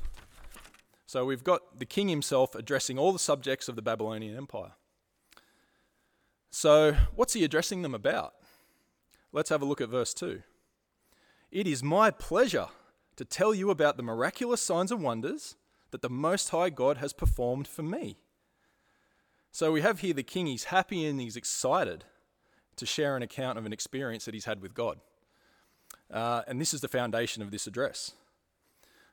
So 1.05 1.25
we've 1.25 1.43
got 1.43 1.79
the 1.79 1.85
king 1.85 2.07
himself 2.07 2.55
addressing 2.55 2.97
all 2.97 3.11
the 3.11 3.19
subjects 3.19 3.67
of 3.67 3.75
the 3.75 3.81
Babylonian 3.81 4.37
Empire. 4.37 4.73
So, 6.55 6.95
what's 7.15 7.33
he 7.33 7.43
addressing 7.43 7.81
them 7.81 7.95
about? 7.95 8.35
Let's 9.31 9.49
have 9.49 9.63
a 9.63 9.65
look 9.65 9.81
at 9.81 9.89
verse 9.89 10.13
2. 10.13 10.43
It 11.51 11.65
is 11.65 11.81
my 11.81 12.11
pleasure 12.11 12.67
to 13.15 13.25
tell 13.25 13.55
you 13.55 13.71
about 13.71 13.97
the 13.97 14.03
miraculous 14.03 14.61
signs 14.61 14.91
and 14.91 15.01
wonders 15.01 15.55
that 15.89 16.03
the 16.03 16.11
Most 16.11 16.49
High 16.51 16.69
God 16.69 16.97
has 16.97 17.11
performed 17.11 17.67
for 17.67 17.81
me. 17.81 18.19
So 19.51 19.71
we 19.71 19.81
have 19.81 20.01
here 20.01 20.13
the 20.13 20.21
king, 20.21 20.45
he's 20.45 20.65
happy 20.65 21.07
and 21.07 21.19
he's 21.19 21.35
excited 21.35 22.03
to 22.75 22.85
share 22.85 23.17
an 23.17 23.23
account 23.23 23.57
of 23.57 23.65
an 23.65 23.73
experience 23.73 24.25
that 24.25 24.35
he's 24.35 24.45
had 24.45 24.61
with 24.61 24.75
God. 24.75 24.99
Uh, 26.11 26.43
and 26.47 26.61
this 26.61 26.71
is 26.71 26.81
the 26.81 26.87
foundation 26.87 27.41
of 27.41 27.49
this 27.49 27.65
address. 27.65 28.11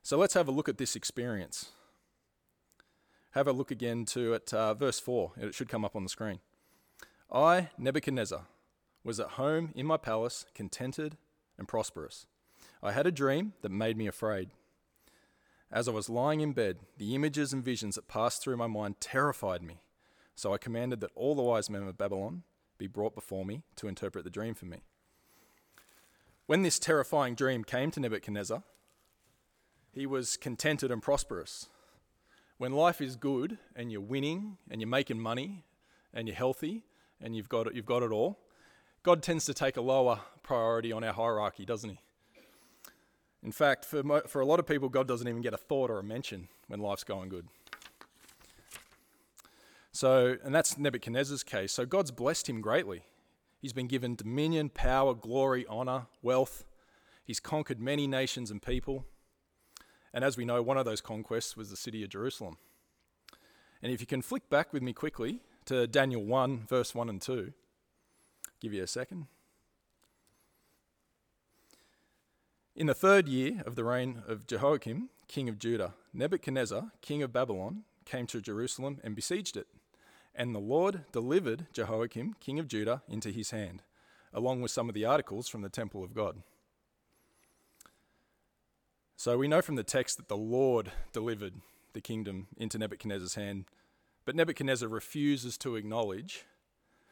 So 0.03 0.19
let's 0.19 0.35
have 0.35 0.47
a 0.47 0.53
look 0.53 0.69
at 0.69 0.77
this 0.77 0.95
experience. 0.95 1.71
Have 3.31 3.49
a 3.49 3.53
look 3.53 3.71
again 3.71 4.05
to 4.07 4.35
at 4.35 4.53
uh, 4.53 4.75
verse 4.75 5.01
4. 5.01 5.33
It 5.39 5.55
should 5.55 5.71
come 5.71 5.87
up 5.87 5.97
on 5.97 6.03
the 6.03 6.11
screen. 6.11 6.41
I, 7.33 7.71
Nebuchadnezzar, 7.79 8.47
was 9.05 9.21
at 9.21 9.31
home 9.31 9.73
in 9.75 9.87
my 9.87 9.97
palace, 9.97 10.47
contented 10.55 11.17
and 11.59 11.69
prosperous. 11.69 12.27
I 12.83 12.93
had 12.93 13.07
a 13.07 13.13
dream 13.13 13.53
that 13.63 13.71
made 13.71 13.97
me 13.97 14.07
afraid. 14.07 14.51
As 15.71 15.87
I 15.87 15.93
was 15.93 16.09
lying 16.09 16.41
in 16.41 16.53
bed, 16.53 16.79
the 16.99 17.15
images 17.15 17.53
and 17.53 17.65
visions 17.65 17.95
that 17.95 18.09
passed 18.09 18.43
through 18.43 18.57
my 18.57 18.67
mind 18.67 19.01
terrified 19.01 19.63
me. 19.63 19.83
So 20.35 20.53
I 20.53 20.59
commanded 20.59 21.01
that 21.01 21.13
all 21.15 21.35
the 21.35 21.43
wise 21.43 21.71
men 21.71 21.83
of 21.87 21.97
Babylon 21.97 22.43
be 22.79 22.89
brought 22.89 23.15
before 23.15 23.45
me 23.45 23.63
to 23.77 23.87
interpret 23.87 24.25
the 24.25 24.31
dream 24.31 24.55
for 24.55 24.65
me. 24.65 24.83
When 26.47 26.63
this 26.63 26.81
terrifying 26.81 27.37
dream 27.37 27.63
came 27.63 27.93
to 27.93 28.01
Nebuchadnezzar, 28.01 28.65
he 29.93 30.07
was 30.07 30.37
contented 30.37 30.91
and 30.91 31.01
prosperous. 31.01 31.69
When 32.59 32.73
life 32.73 33.01
is 33.01 33.15
good 33.15 33.59
and 33.77 33.93
you're 33.93 34.01
winning 34.01 34.57
and 34.69 34.81
you're 34.81 34.89
making 34.89 35.21
money 35.21 35.65
and 36.13 36.27
you're 36.27 36.37
healthy 36.37 36.83
and 37.23 37.37
you've 37.37 37.49
got 37.49 37.67
it, 37.67 37.75
you've 37.75 37.87
got 37.87 38.03
it 38.03 38.11
all, 38.11 38.39
God 39.03 39.23
tends 39.23 39.45
to 39.47 39.55
take 39.55 39.77
a 39.77 39.81
lower 39.81 40.21
priority 40.43 40.93
on 40.93 41.05
our 41.05 41.13
hierarchy, 41.13 41.65
doesn't 41.65 41.91
he? 41.91 42.01
In 43.43 43.53
fact, 43.53 43.85
for, 43.85 44.03
mo- 44.03 44.23
for 44.27 44.41
a 44.41 44.45
lot 44.47 44.59
of 44.59 44.67
people, 44.67 44.89
God 44.89 45.09
doesn't 45.09 45.27
even 45.27 45.41
get 45.41 45.55
a 45.55 45.59
thought 45.59 45.91
or 45.91 45.99
a 45.99 46.03
mention 46.03 46.49
when 46.69 46.81
life's 46.81 47.05
going 47.05 47.31
good. 47.31 47.49
So, 49.93 50.37
and 50.45 50.55
that's 50.55 50.77
Nebuchadnezzar's 50.77 51.43
case. 51.43 51.73
So 51.73 51.87
God's 51.87 52.11
blessed 52.11 52.49
him 52.49 52.61
greatly. 52.61 53.03
He's 53.59 53.73
been 53.73 53.87
given 53.87 54.15
dominion, 54.15 54.69
power, 54.69 55.15
glory, 55.15 55.67
honor, 55.69 56.07
wealth. 56.23 56.65
He's 57.25 57.41
conquered 57.41 57.81
many 57.81 58.07
nations 58.07 58.51
and 58.51 58.63
people. 58.63 59.05
And 60.13 60.25
as 60.25 60.37
we 60.37 60.45
know, 60.45 60.63
one 60.63 60.79
of 60.79 60.85
those 60.85 61.01
conquests 61.01 61.57
was 61.57 61.71
the 61.71 61.77
city 61.77 62.03
of 62.03 62.11
Jerusalem. 62.11 62.57
And 63.83 63.93
if 63.93 64.01
you 64.01 64.07
can 64.07 64.23
flick 64.23 64.49
back 64.51 64.73
with 64.73 64.83
me 64.83 64.93
quickly 64.93 65.41
to 65.67 65.87
Daniel 65.87 66.23
1, 66.25 66.67
verse 66.69 66.95
1 66.95 67.09
and 67.09 67.21
2, 67.21 67.53
give 68.61 68.73
you 68.73 68.83
a 68.83 68.87
second. 68.87 69.27
In 72.77 72.87
the 72.87 72.95
third 72.95 73.29
year 73.29 73.63
of 73.67 73.75
the 73.75 73.85
reign 73.85 74.23
of 74.27 74.47
Jehoiakim, 74.47 75.11
king 75.29 75.49
of 75.49 75.59
Judah, 75.59 75.95
Nebuchadnezzar, 76.15 76.93
king 77.03 77.23
of 77.23 77.33
Babylon, 77.33 77.83
came 78.05 78.27
to 78.29 78.41
Jerusalem 78.41 78.99
and 79.05 79.15
besieged 79.15 79.57
it. 79.57 79.67
And 80.35 80.55
the 80.55 80.61
Lord 80.61 81.05
delivered 81.13 81.67
Jehoiakim, 81.73 82.37
king 82.41 82.59
of 82.59 82.69
Judah, 82.69 83.03
into 83.09 83.31
his 83.31 83.51
hand, 83.51 83.83
along 84.33 84.63
with 84.63 84.71
some 84.71 84.89
of 84.89 84.95
the 84.95 85.05
articles 85.05 85.49
from 85.49 85.63
the 85.63 85.69
temple 85.69 86.03
of 86.03 86.15
God. 86.15 86.43
So 89.17 89.37
we 89.37 89.49
know 89.49 89.61
from 89.61 89.75
the 89.75 89.85
text 89.85 90.17
that 90.17 90.29
the 90.29 90.37
Lord 90.37 90.93
delivered 91.13 91.55
the 91.93 92.01
kingdom 92.01 92.47
into 92.57 92.79
Nebuchadnezzar's 92.79 93.35
hand, 93.35 93.67
but 94.31 94.37
Nebuchadnezzar 94.37 94.89
refuses 94.89 95.59
to 95.59 95.75
acknowledge 95.75 96.45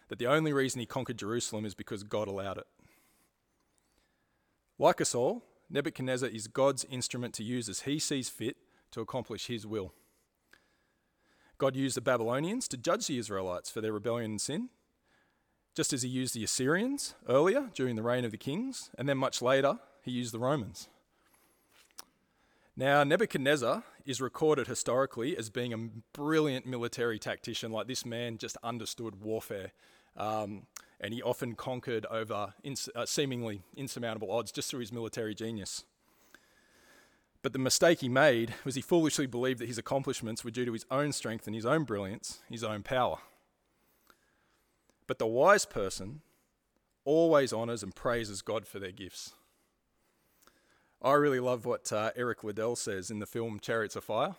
that 0.07 0.21
the 0.21 0.29
only 0.29 0.53
reason 0.53 0.79
he 0.79 0.87
conquered 0.87 1.19
Jerusalem 1.19 1.65
is 1.65 1.75
because 1.75 2.05
God 2.05 2.29
allowed 2.29 2.59
it. 2.59 2.67
Like 4.79 5.01
us 5.01 5.17
all, 5.17 5.43
Nebuchadnezzar 5.69 6.29
is 6.29 6.47
God's 6.47 6.85
instrument 6.85 7.35
to 7.35 7.43
use 7.43 7.69
as 7.69 7.81
he 7.81 7.99
sees 7.99 8.29
fit 8.29 8.57
to 8.93 9.01
accomplish 9.01 9.49
his 9.49 9.67
will. 9.67 9.93
God 11.59 11.75
used 11.75 11.97
the 11.97 12.01
Babylonians 12.01 12.69
to 12.69 12.77
judge 12.77 13.09
the 13.09 13.19
Israelites 13.19 13.69
for 13.69 13.81
their 13.81 13.91
rebellion 13.91 14.31
and 14.31 14.41
sin, 14.41 14.69
just 15.75 15.93
as 15.93 16.03
he 16.03 16.09
used 16.09 16.37
the 16.37 16.45
Assyrians 16.45 17.17
earlier 17.29 17.69
during 17.75 17.97
the 17.97 18.05
reign 18.05 18.25
of 18.25 18.31
the 18.31 18.39
kings, 18.39 18.93
and 18.97 19.09
then 19.09 19.19
much 19.19 19.43
later, 19.43 19.81
he 20.05 20.13
used 20.13 20.33
the 20.33 20.39
Romans. 20.39 20.89
Now, 22.79 23.03
Nebuchadnezzar 23.03 23.83
is 24.07 24.21
recorded 24.21 24.69
historically 24.69 25.37
as 25.37 25.51
being 25.51 25.73
a 25.73 25.89
brilliant 26.13 26.65
military 26.65 27.19
tactician. 27.19 27.73
Like 27.73 27.89
this 27.89 28.07
man 28.07 28.39
just 28.39 28.57
understood 28.63 29.21
warfare. 29.21 29.73
Um, 30.17 30.69
and 31.01 31.13
he 31.13 31.21
often 31.21 31.57
conquered 31.57 32.07
over 32.07 32.55
ins- 32.63 32.89
uh, 32.95 33.05
seemingly 33.05 33.63
insurmountable 33.77 34.31
odds 34.31 34.53
just 34.53 34.71
through 34.71 34.79
his 34.79 34.93
military 34.93 35.35
genius. 35.35 35.87
But 37.43 37.53
the 37.53 37.59
mistake 37.59 37.99
he 37.99 38.09
made 38.09 38.55
was 38.65 38.77
he 38.77 38.81
foolishly 38.81 39.27
believed 39.27 39.59
that 39.59 39.67
his 39.67 39.79
accomplishments 39.79 40.45
were 40.45 40.53
due 40.53 40.65
to 40.65 40.73
his 40.73 40.87
own 40.89 41.11
strength 41.11 41.49
and 41.49 41.57
his 41.57 41.67
own 41.67 41.83
brilliance, 41.83 42.43
his 42.49 42.63
own 42.63 42.85
power. 42.85 43.19
But 45.09 45.19
the 45.19 45.27
wise 45.27 45.65
person 45.65 46.21
always 47.05 47.53
honours 47.53 47.83
and 47.83 47.93
praises 47.93 48.41
God 48.41 48.69
for 48.69 48.79
their 48.79 48.93
gifts. 48.93 49.33
I 51.01 51.13
really 51.13 51.41
love 51.41 51.65
what 51.65 51.93
uh, 51.93 52.11
Eric 52.17 52.43
Liddell 52.43 52.75
says 52.75 53.11
in 53.11 53.21
the 53.21 53.27
film 53.27 53.61
Chariots 53.61 53.95
of 53.95 54.05
Fire. 54.05 54.35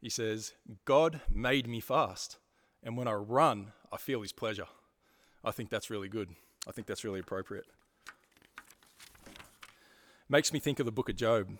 He 0.00 0.08
says, 0.08 0.54
God 0.84 1.20
made 1.30 1.66
me 1.66 1.80
fast, 1.80 2.38
and 2.82 2.96
when 2.96 3.08
I 3.08 3.12
run, 3.12 3.72
I 3.92 3.98
feel 3.98 4.22
his 4.22 4.32
pleasure. 4.32 4.68
I 5.44 5.50
think 5.50 5.68
that's 5.68 5.90
really 5.90 6.08
good. 6.08 6.30
I 6.66 6.72
think 6.72 6.86
that's 6.86 7.04
really 7.04 7.20
appropriate. 7.20 7.66
Makes 10.28 10.52
me 10.52 10.58
think 10.58 10.78
of 10.78 10.86
the 10.86 10.92
book 10.92 11.08
of 11.08 11.16
Job. 11.16 11.58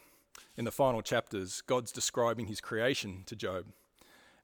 In 0.57 0.65
the 0.65 0.71
final 0.71 1.03
chapters, 1.03 1.63
God's 1.67 1.93
describing 1.93 2.47
his 2.47 2.61
creation 2.61 3.23
to 3.27 3.37
Job. 3.37 3.67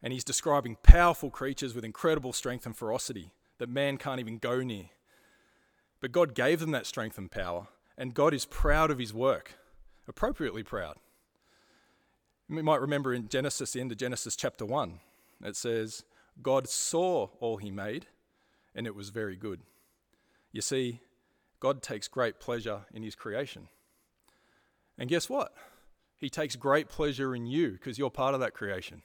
And 0.03 0.13
he's 0.13 0.25
describing 0.25 0.77
powerful 0.83 1.31
creatures 1.31 1.75
with 1.75 1.85
incredible 1.85 2.33
strength 2.33 2.67
and 2.67 2.77
ferocity 2.77 3.33
that 3.59 3.69
man 3.69 3.97
can't 3.97 4.21
even 4.21 4.39
go 4.39 4.63
near. 4.63 4.91
But 6.01 6.13
God 6.13 6.35
gave 6.35 6.61
them 6.61 6.73
that 6.73 6.87
strength 6.87 7.17
and 7.17 7.31
power, 7.31 7.69
and 7.97 8.15
God 8.15 8.35
is 8.35 8.45
proud 8.45 8.91
of 8.91 8.99
his 8.99 9.15
work, 9.15 9.55
appropriately 10.09 10.63
proud. 10.63 10.97
You 12.49 12.63
might 12.63 12.81
remember 12.81 13.15
in 13.15 13.29
Genesis, 13.29 13.73
the 13.73 13.81
end 13.81 13.93
of 13.93 13.99
Genesis 13.99 14.37
chapter 14.37 14.67
1, 14.67 15.01
it 15.45 15.57
says, 15.57 16.05
God 16.43 16.69
saw 16.69 17.29
all 17.41 17.57
he 17.57 17.71
made, 17.71 18.07
and 18.75 18.87
it 18.87 18.95
was 18.95 19.11
very 19.11 19.37
good. 19.37 19.61
You 20.53 20.61
see, 20.61 21.01
God 21.61 21.83
takes 21.83 22.09
great 22.09 22.41
pleasure 22.41 22.81
in 22.93 23.03
his 23.03 23.15
creation. 23.15 23.69
And 24.99 25.09
guess 25.09 25.29
what? 25.29 25.55
He 26.17 26.29
takes 26.29 26.57
great 26.57 26.89
pleasure 26.89 27.35
in 27.35 27.47
you 27.47 27.73
because 27.73 27.99
you're 27.99 28.11
part 28.11 28.35
of 28.35 28.41
that 28.41 28.55
creation. 28.55 29.03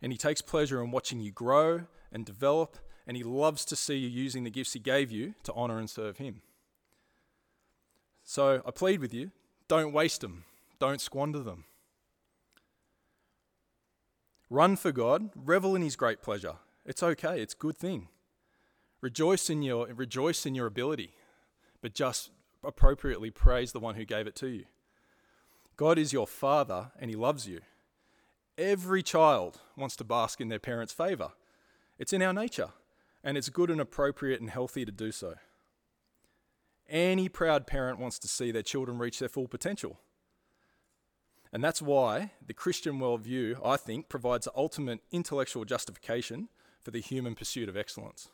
And 0.00 0.12
he 0.12 0.18
takes 0.18 0.42
pleasure 0.42 0.82
in 0.82 0.90
watching 0.90 1.20
you 1.20 1.32
grow 1.32 1.82
and 2.12 2.24
develop, 2.24 2.78
and 3.06 3.16
he 3.16 3.24
loves 3.24 3.64
to 3.66 3.76
see 3.76 3.96
you 3.96 4.08
using 4.08 4.44
the 4.44 4.50
gifts 4.50 4.74
he 4.74 4.78
gave 4.78 5.10
you 5.10 5.34
to 5.44 5.52
honor 5.54 5.78
and 5.78 5.90
serve 5.90 6.18
him. 6.18 6.42
So 8.28 8.60
I 8.66 8.72
plead 8.72 9.00
with 9.00 9.14
you 9.14 9.30
don't 9.68 9.92
waste 9.92 10.20
them, 10.20 10.44
don't 10.80 11.00
squander 11.00 11.38
them. 11.38 11.64
Run 14.50 14.76
for 14.76 14.92
God, 14.92 15.30
revel 15.34 15.74
in 15.74 15.82
his 15.82 15.96
great 15.96 16.22
pleasure. 16.22 16.56
It's 16.84 17.02
okay, 17.02 17.40
it's 17.40 17.54
a 17.54 17.56
good 17.56 17.76
thing. 17.76 18.08
Rejoice 19.00 19.48
in 19.48 19.62
your 19.62 19.86
rejoice 19.86 20.44
in 20.44 20.56
your 20.56 20.66
ability, 20.66 21.14
but 21.80 21.94
just 21.94 22.30
appropriately 22.64 23.30
praise 23.30 23.70
the 23.70 23.80
one 23.80 23.94
who 23.94 24.04
gave 24.04 24.26
it 24.26 24.34
to 24.36 24.48
you. 24.48 24.64
God 25.76 25.96
is 25.96 26.12
your 26.12 26.26
father 26.26 26.90
and 26.98 27.10
he 27.10 27.16
loves 27.16 27.46
you. 27.46 27.60
Every 28.58 29.04
child 29.04 29.60
wants 29.76 29.94
to 29.96 30.04
bask 30.04 30.40
in 30.40 30.48
their 30.48 30.58
parents' 30.58 30.92
favor. 30.92 31.32
It's 31.96 32.12
in 32.12 32.22
our 32.22 32.32
nature, 32.32 32.70
and 33.22 33.38
it's 33.38 33.50
good 33.50 33.70
and 33.70 33.80
appropriate 33.80 34.40
and 34.40 34.50
healthy 34.50 34.84
to 34.84 34.92
do 34.92 35.12
so. 35.12 35.34
Any 36.88 37.28
proud 37.28 37.66
parent 37.66 37.98
wants 37.98 38.18
to 38.20 38.28
see 38.28 38.50
their 38.50 38.62
children 38.62 38.98
reach 38.98 39.18
their 39.18 39.28
full 39.28 39.48
potential. 39.48 39.98
And 41.52 41.62
that's 41.62 41.82
why 41.82 42.32
the 42.44 42.54
Christian 42.54 42.98
worldview, 42.98 43.58
I 43.64 43.76
think, 43.76 44.08
provides 44.08 44.44
the 44.44 44.52
ultimate 44.54 45.00
intellectual 45.10 45.64
justification 45.64 46.48
for 46.80 46.90
the 46.90 47.00
human 47.00 47.34
pursuit 47.34 47.68
of 47.68 47.76
excellence. 47.76 48.28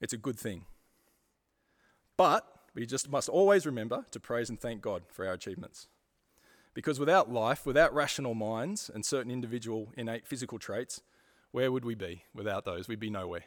It's 0.00 0.12
a 0.12 0.18
good 0.18 0.38
thing. 0.38 0.66
But 2.16 2.46
we 2.74 2.86
just 2.86 3.08
must 3.08 3.28
always 3.28 3.66
remember 3.66 4.04
to 4.10 4.20
praise 4.20 4.50
and 4.50 4.60
thank 4.60 4.82
God 4.82 5.02
for 5.08 5.26
our 5.26 5.32
achievements. 5.32 5.88
Because 6.74 6.98
without 6.98 7.32
life, 7.32 7.64
without 7.64 7.94
rational 7.94 8.34
minds 8.34 8.90
and 8.92 9.04
certain 9.04 9.30
individual 9.30 9.92
innate 9.96 10.26
physical 10.26 10.58
traits, 10.58 11.00
where 11.52 11.70
would 11.70 11.84
we 11.84 11.94
be 11.94 12.24
without 12.34 12.64
those? 12.64 12.88
We'd 12.88 12.98
be 12.98 13.10
nowhere. 13.10 13.44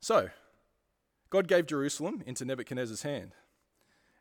So, 0.00 0.28
God 1.30 1.46
gave 1.46 1.66
Jerusalem 1.66 2.22
into 2.26 2.44
Nebuchadnezzar's 2.44 3.02
hand, 3.02 3.32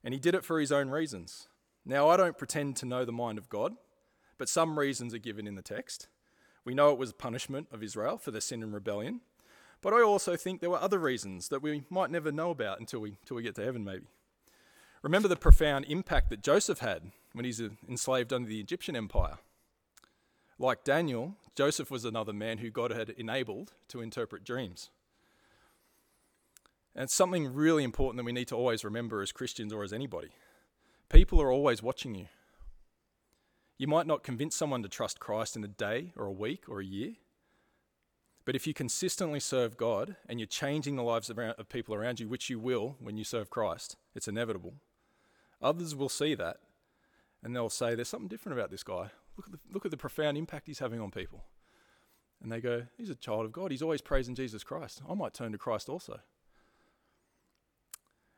and 0.04 0.14
he 0.14 0.20
did 0.20 0.36
it 0.36 0.44
for 0.44 0.60
his 0.60 0.72
own 0.72 0.90
reasons. 0.90 1.48
Now, 1.86 2.10
I 2.10 2.18
don't 2.18 2.38
pretend 2.38 2.76
to 2.78 2.86
know 2.86 3.06
the 3.06 3.14
mind 3.14 3.38
of 3.38 3.50
God, 3.50 3.76
but 4.38 4.50
some 4.50 4.78
reasons 4.78 5.14
are 5.14 5.20
given 5.20 5.48
in 5.48 5.56
the 5.56 5.62
text. 5.62 6.08
We 6.66 6.74
know 6.74 6.92
it 6.92 6.98
was 6.98 7.14
punishment 7.14 7.68
of 7.72 7.82
Israel 7.82 8.18
for 8.18 8.32
their 8.32 8.42
sin 8.42 8.62
and 8.62 8.74
rebellion, 8.74 9.22
but 9.82 9.94
I 9.94 10.02
also 10.02 10.36
think 10.36 10.60
there 10.60 10.70
were 10.70 10.82
other 10.82 11.00
reasons 11.00 11.48
that 11.48 11.62
we 11.62 11.84
might 11.90 12.12
never 12.12 12.32
know 12.32 12.50
about 12.50 12.80
until 12.80 13.00
we, 13.00 13.18
until 13.22 13.38
we 13.38 13.44
get 13.44 13.56
to 13.56 13.64
heaven, 13.64 13.86
maybe. 13.86 14.08
Remember 15.02 15.30
the 15.30 15.36
profound 15.38 15.86
impact 15.88 16.30
that 16.30 16.42
Joseph 16.42 16.80
had 16.80 17.12
when 17.32 17.46
he's 17.46 17.62
uh, 17.62 17.70
enslaved 17.88 18.34
under 18.34 18.50
the 18.50 18.60
Egyptian 18.60 18.96
empire. 18.96 19.38
Like 20.60 20.84
Daniel, 20.84 21.36
Joseph 21.56 21.92
was 21.92 22.04
another 22.04 22.34
man 22.34 22.58
who 22.58 22.72
God 22.72 22.92
had 22.92 23.12
enabled 23.12 23.74
to 23.90 24.02
interpret 24.02 24.44
dreams. 24.44 24.90
And 26.98 27.04
it's 27.04 27.14
something 27.14 27.54
really 27.54 27.84
important 27.84 28.18
that 28.18 28.26
we 28.26 28.32
need 28.32 28.48
to 28.48 28.56
always 28.56 28.84
remember 28.84 29.22
as 29.22 29.32
Christians 29.32 29.72
or 29.72 29.84
as 29.84 29.94
anybody. 29.94 30.30
People 31.10 31.40
are 31.40 31.52
always 31.52 31.84
watching 31.84 32.16
you. 32.16 32.26
You 33.78 33.86
might 33.86 34.08
not 34.08 34.24
convince 34.24 34.56
someone 34.56 34.82
to 34.82 34.90
trust 34.90 35.20
Christ 35.20 35.56
in 35.56 35.64
a 35.64 35.68
day 35.68 36.12
or 36.16 36.26
a 36.26 36.32
week 36.32 36.64
or 36.68 36.80
a 36.80 36.86
year, 36.86 37.14
but 38.46 38.56
if 38.56 38.66
you 38.66 38.74
consistently 38.74 39.40
serve 39.40 39.78
God 39.78 40.16
and 40.28 40.40
you're 40.40 40.48
changing 40.48 40.96
the 40.96 41.04
lives 41.04 41.30
of, 41.30 41.38
people 41.70 41.94
around 41.94 42.20
you, 42.20 42.28
which 42.28 42.50
you 42.50 42.58
will 42.58 42.96
when 43.00 43.16
you 43.16 43.24
serve 43.24 43.52
Christ, 43.52 43.96
it's 44.16 44.28
inevitable, 44.28 44.74
others 45.62 45.96
will 45.96 46.10
see 46.10 46.34
that 46.34 46.58
and 47.44 47.56
they'll 47.56 47.70
say, 47.70 47.94
There's 47.94 48.10
something 48.10 48.28
different 48.28 48.58
about 48.58 48.72
this 48.72 48.84
guy. 48.84 49.12
Look 49.38 49.46
at 49.46 49.52
the, 49.52 49.60
look 49.72 49.86
at 49.86 49.92
the 49.92 49.98
profound 49.98 50.36
impact 50.36 50.66
he's 50.66 50.80
having 50.80 51.00
on 51.00 51.12
people. 51.12 51.44
And 52.42 52.52
they 52.52 52.60
go, 52.60 52.88
He's 52.98 53.12
a 53.12 53.16
child 53.16 53.46
of 53.46 53.52
God. 53.52 53.70
He's 53.70 53.84
always 53.84 54.02
praising 54.02 54.34
Jesus 54.34 54.64
Christ. 54.64 55.04
I 55.08 55.14
might 55.14 55.36
turn 55.36 55.52
to 55.52 55.60
Christ 55.60 55.90
also. 55.90 56.22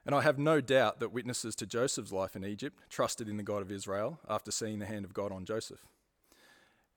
And 0.05 0.15
I 0.15 0.21
have 0.21 0.39
no 0.39 0.61
doubt 0.61 0.99
that 0.99 1.11
witnesses 1.11 1.55
to 1.55 1.65
Joseph's 1.65 2.11
life 2.11 2.35
in 2.35 2.45
Egypt 2.45 2.79
trusted 2.89 3.27
in 3.27 3.37
the 3.37 3.43
God 3.43 3.61
of 3.61 3.71
Israel 3.71 4.19
after 4.27 4.51
seeing 4.51 4.79
the 4.79 4.85
hand 4.85 5.05
of 5.05 5.13
God 5.13 5.31
on 5.31 5.45
Joseph. 5.45 5.85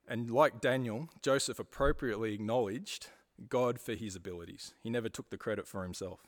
And 0.07 0.29
like 0.31 0.61
Daniel, 0.61 1.09
Joseph 1.21 1.59
appropriately 1.59 2.33
acknowledged 2.33 3.07
God 3.49 3.79
for 3.79 3.93
his 3.93 4.15
abilities. 4.15 4.73
He 4.81 4.89
never 4.89 5.09
took 5.09 5.29
the 5.29 5.37
credit 5.37 5.67
for 5.67 5.83
himself. 5.83 6.21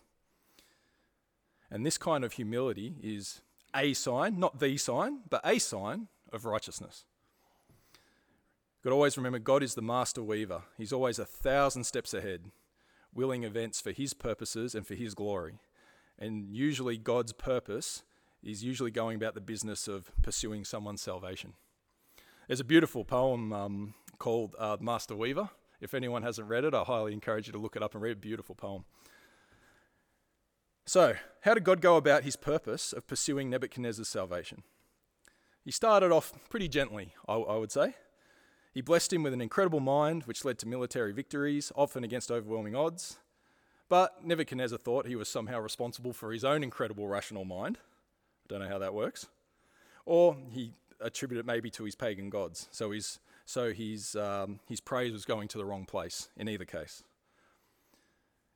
And 1.71 1.85
this 1.85 1.97
kind 1.97 2.23
of 2.23 2.33
humility 2.33 2.95
is 3.01 3.41
a 3.75 3.93
sign, 3.93 4.39
not 4.39 4.59
the 4.59 4.77
sign, 4.77 5.19
but 5.29 5.41
a 5.43 5.59
sign 5.59 6.07
of 6.31 6.45
righteousness. 6.45 7.05
Got 8.83 8.91
to 8.91 8.95
always 8.95 9.17
remember 9.17 9.39
God 9.39 9.63
is 9.63 9.73
the 9.73 9.81
master 9.81 10.21
weaver. 10.21 10.61
He's 10.77 10.93
always 10.93 11.17
a 11.17 11.25
thousand 11.25 11.85
steps 11.85 12.13
ahead, 12.13 12.51
willing 13.13 13.43
events 13.43 13.81
for 13.81 13.91
his 13.91 14.13
purposes 14.13 14.75
and 14.75 14.85
for 14.85 14.93
his 14.93 15.15
glory. 15.15 15.55
And 16.17 16.55
usually, 16.55 16.97
God's 16.97 17.33
purpose 17.33 18.03
is 18.43 18.63
usually 18.63 18.91
going 18.91 19.15
about 19.15 19.33
the 19.33 19.41
business 19.41 19.87
of 19.87 20.11
pursuing 20.21 20.63
someone's 20.63 21.01
salvation. 21.01 21.53
There's 22.47 22.59
a 22.59 22.65
beautiful 22.65 23.03
poem 23.03 23.51
um, 23.51 23.93
called 24.19 24.55
uh, 24.59 24.77
Master 24.79 25.15
Weaver. 25.15 25.49
If 25.81 25.93
anyone 25.93 26.23
hasn't 26.23 26.47
read 26.47 26.63
it, 26.63 26.73
I 26.73 26.83
highly 26.83 27.11
encourage 27.11 27.47
you 27.47 27.53
to 27.53 27.59
look 27.59 27.75
it 27.75 27.83
up 27.83 27.93
and 27.95 28.03
read 28.03 28.17
a 28.17 28.19
beautiful 28.19 28.55
poem. 28.55 28.85
So, 30.85 31.15
how 31.41 31.55
did 31.55 31.63
God 31.63 31.81
go 31.81 31.97
about 31.97 32.23
his 32.23 32.35
purpose 32.35 32.93
of 32.93 33.07
pursuing 33.07 33.49
Nebuchadnezzar's 33.49 34.07
salvation? 34.07 34.61
He 35.63 35.71
started 35.71 36.11
off 36.11 36.31
pretty 36.47 36.67
gently, 36.67 37.15
I, 37.27 37.33
I 37.33 37.57
would 37.57 37.71
say. 37.71 37.95
He 38.71 38.81
blessed 38.81 39.11
him 39.11 39.23
with 39.23 39.33
an 39.33 39.41
incredible 39.41 39.79
mind, 39.79 40.23
which 40.23 40.45
led 40.45 40.59
to 40.59 40.67
military 40.67 41.11
victories, 41.11 41.71
often 41.75 42.03
against 42.03 42.29
overwhelming 42.29 42.75
odds. 42.75 43.17
But 43.87 44.25
Nebuchadnezzar 44.25 44.77
thought 44.79 45.05
he 45.05 45.15
was 45.15 45.29
somehow 45.29 45.59
responsible 45.59 46.13
for 46.13 46.31
his 46.31 46.43
own 46.43 46.63
incredible 46.63 47.07
rational 47.07 47.45
mind. 47.45 47.77
I 47.77 48.47
don't 48.47 48.59
know 48.61 48.67
how 48.67 48.79
that 48.79 48.93
works. 48.93 49.27
Or 50.05 50.37
he 50.51 50.73
attributed 50.99 51.45
it 51.45 51.47
maybe 51.47 51.69
to 51.71 51.83
his 51.83 51.95
pagan 51.95 52.29
gods. 52.29 52.67
So 52.71 52.91
his, 52.91 53.19
so 53.45 53.73
his, 53.73 54.15
um, 54.15 54.59
his 54.67 54.81
praise 54.81 55.11
was 55.11 55.25
going 55.25 55.47
to 55.49 55.57
the 55.57 55.65
wrong 55.65 55.85
place 55.85 56.29
in 56.37 56.49
either 56.49 56.65
case. 56.65 57.03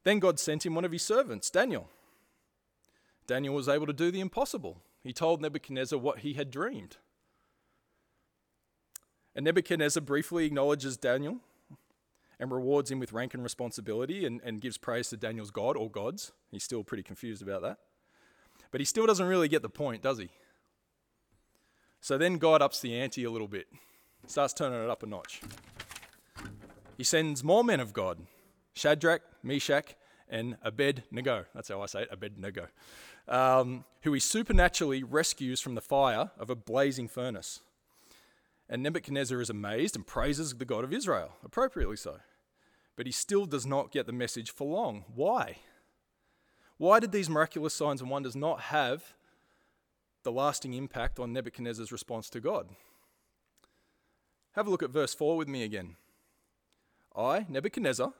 Then 0.04 0.20
God 0.20 0.40
sent 0.40 0.66
him 0.66 0.76
one 0.76 0.86
of 0.86 0.92
his 0.92 1.04
servants, 1.04 1.50
Daniel. 1.50 1.90
Daniel 3.28 3.54
was 3.54 3.70
able 3.70 3.86
to 3.86 3.94
do 3.94 4.10
the 4.10 4.22
impossible. 4.22 4.78
He 5.04 5.14
told 5.14 5.42
Nebuchadnezzar 5.42 6.00
what 6.00 6.20
he 6.20 6.34
had 6.34 6.50
dreamed. 6.50 6.98
And 9.36 9.46
Nebuchadnezzar 9.46 10.02
briefly 10.02 10.46
acknowledges 10.46 10.98
Daniel 10.98 11.38
and 12.40 12.52
rewards 12.52 12.90
him 12.90 13.00
with 13.00 13.12
rank 13.12 13.34
and 13.34 13.44
responsibility 13.44 14.26
and, 14.26 14.40
and 14.44 14.62
gives 14.62 14.78
praise 14.78 15.10
to 15.10 15.18
Daniel's 15.18 15.52
God 15.52 15.76
or 15.76 15.90
gods. 15.90 16.32
He's 16.52 16.64
still 16.64 16.84
pretty 16.84 17.04
confused 17.04 17.42
about 17.42 17.62
that. 17.64 17.78
But 18.72 18.82
he 18.82 18.86
still 18.86 19.06
doesn't 19.06 19.26
really 19.26 19.48
get 19.48 19.62
the 19.62 19.70
point, 19.70 20.02
does 20.02 20.20
he? 20.20 20.30
So 22.02 22.18
then 22.18 22.38
God 22.38 22.62
ups 22.62 22.80
the 22.80 22.98
ante 22.98 23.24
a 23.26 23.32
little 23.32 23.48
bit, 23.48 23.68
starts 24.26 24.54
turning 24.54 24.82
it 24.82 24.90
up 24.90 25.04
a 25.04 25.06
notch. 25.06 25.42
He 26.98 27.04
sends 27.04 27.44
more 27.44 27.64
men 27.64 27.80
of 27.80 27.94
God 27.94 28.20
Shadrach, 28.74 29.22
Meshach, 29.44 29.96
and 30.30 30.58
Abednego. 30.62 31.46
That's 31.54 31.68
how 31.68 31.82
I 31.82 31.88
say 31.88 32.04
it, 32.04 32.10
Abednego. 32.12 32.68
Um, 33.28 33.84
who 34.04 34.14
he 34.14 34.20
supernaturally 34.20 35.04
rescues 35.04 35.60
from 35.60 35.76
the 35.76 35.82
fire 35.82 36.32
of 36.40 36.50
a 36.50 36.56
blazing 36.56 37.08
furnace. 37.08 37.60
And 38.70 38.84
Nebuchadnezzar 38.84 39.42
is 39.42 39.50
amazed 39.50 39.96
and 39.96 40.06
praises 40.06 40.54
the 40.56 40.66
God 40.66 40.84
of 40.84 40.94
Israel, 40.94 41.34
appropriately 41.44 41.98
so. 41.98 42.20
But 43.00 43.06
he 43.06 43.14
still 43.14 43.46
does 43.46 43.66
not 43.66 43.94
get 43.94 44.08
the 44.08 44.12
message 44.12 44.52
for 44.52 44.68
long. 44.68 45.06
Why? 45.16 45.60
Why 46.78 47.00
did 47.00 47.14
these 47.14 47.30
miraculous 47.30 47.74
signs 47.74 48.02
and 48.02 48.10
wonders 48.10 48.36
not 48.36 48.60
have 48.60 49.14
the 50.24 50.34
lasting 50.34 50.74
impact 50.74 51.18
on 51.18 51.32
Nebuchadnezzar's 51.32 51.94
response 51.94 52.30
to 52.32 52.42
God? 52.42 52.68
Have 54.52 54.68
a 54.68 54.70
look 54.70 54.84
at 54.84 54.90
verse 54.90 55.14
4 55.14 55.38
with 55.38 55.48
me 55.48 55.64
again. 55.64 55.96
I, 57.16 57.46
Nebuchadnezzar, 57.48 58.12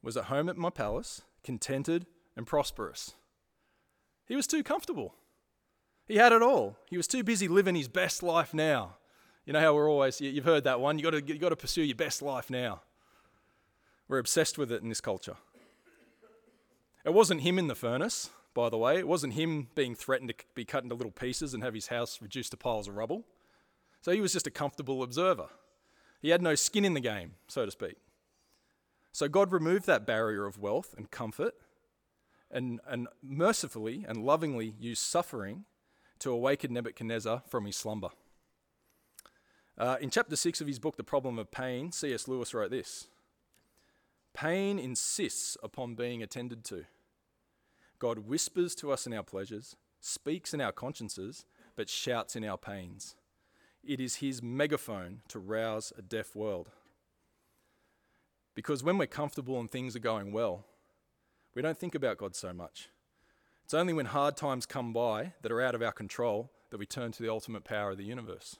was 0.00 0.16
at 0.16 0.26
home 0.26 0.48
at 0.48 0.56
my 0.56 0.70
palace, 0.70 1.22
contented 1.42 2.06
and 2.36 2.46
prosperous. 2.46 3.14
He 4.26 4.36
was 4.36 4.46
too 4.46 4.62
comfortable. 4.62 5.16
He 6.06 6.18
had 6.18 6.30
it 6.30 6.40
all. 6.40 6.76
He 6.88 6.96
was 6.96 7.08
too 7.08 7.24
busy 7.24 7.48
living 7.48 7.74
his 7.74 7.88
best 7.88 8.22
life 8.22 8.54
now. 8.54 8.98
You 9.44 9.54
know 9.54 9.60
how 9.60 9.74
we're 9.74 9.90
always, 9.90 10.20
you've 10.20 10.44
heard 10.44 10.62
that 10.62 10.78
one, 10.78 11.00
you've 11.00 11.10
got 11.10 11.18
to, 11.18 11.34
you 11.34 11.40
got 11.40 11.48
to 11.48 11.56
pursue 11.56 11.82
your 11.82 11.96
best 11.96 12.22
life 12.22 12.48
now. 12.48 12.82
We're 14.08 14.18
obsessed 14.18 14.56
with 14.56 14.72
it 14.72 14.82
in 14.82 14.88
this 14.88 15.00
culture. 15.00 15.36
It 17.04 17.12
wasn't 17.12 17.42
him 17.42 17.58
in 17.58 17.68
the 17.68 17.74
furnace, 17.74 18.30
by 18.54 18.70
the 18.70 18.78
way. 18.78 18.98
It 18.98 19.06
wasn't 19.06 19.34
him 19.34 19.68
being 19.74 19.94
threatened 19.94 20.30
to 20.30 20.44
be 20.54 20.64
cut 20.64 20.82
into 20.82 20.94
little 20.94 21.12
pieces 21.12 21.54
and 21.54 21.62
have 21.62 21.74
his 21.74 21.88
house 21.88 22.20
reduced 22.20 22.50
to 22.52 22.56
piles 22.56 22.88
of 22.88 22.96
rubble. 22.96 23.24
So 24.00 24.12
he 24.12 24.20
was 24.20 24.32
just 24.32 24.46
a 24.46 24.50
comfortable 24.50 25.02
observer. 25.02 25.48
He 26.20 26.30
had 26.30 26.42
no 26.42 26.54
skin 26.54 26.84
in 26.84 26.94
the 26.94 27.00
game, 27.00 27.34
so 27.46 27.64
to 27.64 27.70
speak. 27.70 27.96
So 29.12 29.28
God 29.28 29.52
removed 29.52 29.86
that 29.86 30.06
barrier 30.06 30.46
of 30.46 30.58
wealth 30.58 30.94
and 30.96 31.10
comfort 31.10 31.54
and, 32.50 32.80
and 32.86 33.08
mercifully 33.22 34.04
and 34.08 34.24
lovingly 34.24 34.74
used 34.78 35.02
suffering 35.02 35.64
to 36.20 36.30
awaken 36.30 36.72
Nebuchadnezzar 36.72 37.42
from 37.48 37.66
his 37.66 37.76
slumber. 37.76 38.08
Uh, 39.76 39.96
in 40.00 40.10
chapter 40.10 40.34
6 40.34 40.60
of 40.60 40.66
his 40.66 40.78
book, 40.78 40.96
The 40.96 41.04
Problem 41.04 41.38
of 41.38 41.50
Pain, 41.50 41.92
C.S. 41.92 42.26
Lewis 42.26 42.52
wrote 42.52 42.70
this 42.70 43.06
Pain 44.40 44.78
insists 44.78 45.56
upon 45.64 45.96
being 45.96 46.22
attended 46.22 46.62
to. 46.66 46.84
God 47.98 48.20
whispers 48.20 48.76
to 48.76 48.92
us 48.92 49.04
in 49.04 49.12
our 49.12 49.24
pleasures, 49.24 49.74
speaks 50.00 50.54
in 50.54 50.60
our 50.60 50.70
consciences, 50.70 51.44
but 51.74 51.88
shouts 51.88 52.36
in 52.36 52.44
our 52.44 52.56
pains. 52.56 53.16
It 53.82 53.98
is 53.98 54.16
his 54.16 54.40
megaphone 54.40 55.22
to 55.26 55.40
rouse 55.40 55.92
a 55.98 56.02
deaf 56.02 56.36
world. 56.36 56.68
Because 58.54 58.84
when 58.84 58.96
we're 58.96 59.08
comfortable 59.08 59.58
and 59.58 59.68
things 59.68 59.96
are 59.96 60.00
going 60.00 60.30
well, 60.30 60.64
we 61.56 61.60
don't 61.60 61.76
think 61.76 61.96
about 61.96 62.18
God 62.18 62.36
so 62.36 62.52
much. 62.52 62.90
It's 63.64 63.74
only 63.74 63.92
when 63.92 64.06
hard 64.06 64.36
times 64.36 64.66
come 64.66 64.92
by 64.92 65.32
that 65.42 65.50
are 65.50 65.60
out 65.60 65.74
of 65.74 65.82
our 65.82 65.90
control 65.90 66.52
that 66.70 66.78
we 66.78 66.86
turn 66.86 67.10
to 67.10 67.24
the 67.24 67.28
ultimate 67.28 67.64
power 67.64 67.90
of 67.90 67.98
the 67.98 68.04
universe. 68.04 68.56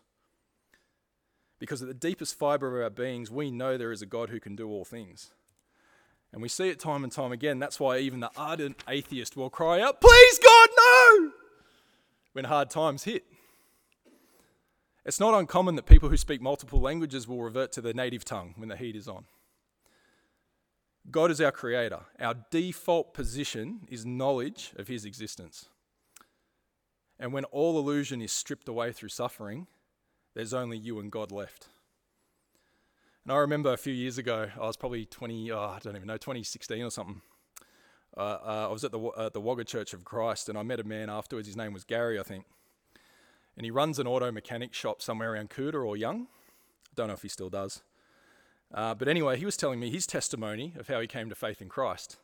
Because 1.60 1.82
at 1.82 1.88
the 1.88 1.94
deepest 1.94 2.36
fiber 2.36 2.76
of 2.76 2.82
our 2.82 2.90
beings, 2.90 3.30
we 3.30 3.52
know 3.52 3.78
there 3.78 3.92
is 3.92 4.02
a 4.02 4.06
God 4.06 4.30
who 4.30 4.40
can 4.40 4.56
do 4.56 4.68
all 4.68 4.84
things. 4.84 5.30
And 6.32 6.42
we 6.42 6.48
see 6.48 6.68
it 6.68 6.78
time 6.78 7.04
and 7.04 7.12
time 7.12 7.32
again. 7.32 7.58
That's 7.58 7.80
why 7.80 7.98
even 7.98 8.20
the 8.20 8.30
ardent 8.36 8.84
atheist 8.88 9.36
will 9.36 9.50
cry 9.50 9.80
out, 9.80 10.00
Please, 10.00 10.38
God, 10.38 10.68
no! 10.76 11.32
when 12.32 12.44
hard 12.44 12.70
times 12.70 13.04
hit. 13.04 13.24
It's 15.04 15.18
not 15.18 15.34
uncommon 15.34 15.74
that 15.76 15.86
people 15.86 16.08
who 16.08 16.16
speak 16.16 16.40
multiple 16.40 16.80
languages 16.80 17.26
will 17.26 17.42
revert 17.42 17.72
to 17.72 17.80
their 17.80 17.94
native 17.94 18.24
tongue 18.24 18.54
when 18.56 18.68
the 18.68 18.76
heat 18.76 18.94
is 18.94 19.08
on. 19.08 19.24
God 21.10 21.30
is 21.30 21.40
our 21.40 21.50
creator. 21.50 22.00
Our 22.20 22.34
default 22.50 23.14
position 23.14 23.80
is 23.88 24.04
knowledge 24.04 24.72
of 24.76 24.88
his 24.88 25.04
existence. 25.04 25.68
And 27.18 27.32
when 27.32 27.44
all 27.46 27.78
illusion 27.78 28.20
is 28.20 28.30
stripped 28.30 28.68
away 28.68 28.92
through 28.92 29.08
suffering, 29.08 29.66
there's 30.34 30.54
only 30.54 30.76
you 30.76 31.00
and 31.00 31.10
God 31.10 31.32
left. 31.32 31.68
And 33.28 33.34
I 33.34 33.40
remember 33.40 33.74
a 33.74 33.76
few 33.76 33.92
years 33.92 34.16
ago, 34.16 34.48
I 34.58 34.66
was 34.66 34.78
probably 34.78 35.04
20, 35.04 35.52
oh, 35.52 35.58
I 35.58 35.78
don't 35.82 35.94
even 35.94 36.08
know, 36.08 36.16
2016 36.16 36.82
or 36.82 36.90
something. 36.90 37.20
uh, 38.16 38.20
uh, 38.20 38.66
I 38.70 38.72
was 38.72 38.84
at 38.84 38.90
the, 38.90 38.98
uh, 38.98 39.28
the 39.28 39.38
Wagga 39.38 39.64
Church 39.64 39.92
of 39.92 40.02
Christ 40.02 40.48
and 40.48 40.56
I 40.56 40.62
met 40.62 40.80
a 40.80 40.84
man 40.84 41.10
afterwards. 41.10 41.46
His 41.46 41.54
name 41.54 41.74
was 41.74 41.84
Gary, 41.84 42.18
I 42.18 42.22
think. 42.22 42.46
And 43.54 43.66
he 43.66 43.70
runs 43.70 43.98
an 43.98 44.06
auto 44.06 44.32
mechanic 44.32 44.72
shop 44.72 45.02
somewhere 45.02 45.34
around 45.34 45.50
Coota 45.50 45.74
or 45.74 45.94
Young. 45.94 46.22
I 46.22 46.94
don't 46.94 47.08
know 47.08 47.12
if 47.12 47.20
he 47.20 47.28
still 47.28 47.50
does. 47.50 47.82
Uh, 48.72 48.94
but 48.94 49.08
anyway, 49.08 49.36
he 49.36 49.44
was 49.44 49.58
telling 49.58 49.78
me 49.78 49.90
his 49.90 50.06
testimony 50.06 50.72
of 50.78 50.88
how 50.88 50.98
he 50.98 51.06
came 51.06 51.28
to 51.28 51.34
faith 51.34 51.60
in 51.60 51.68
Christ. 51.68 52.16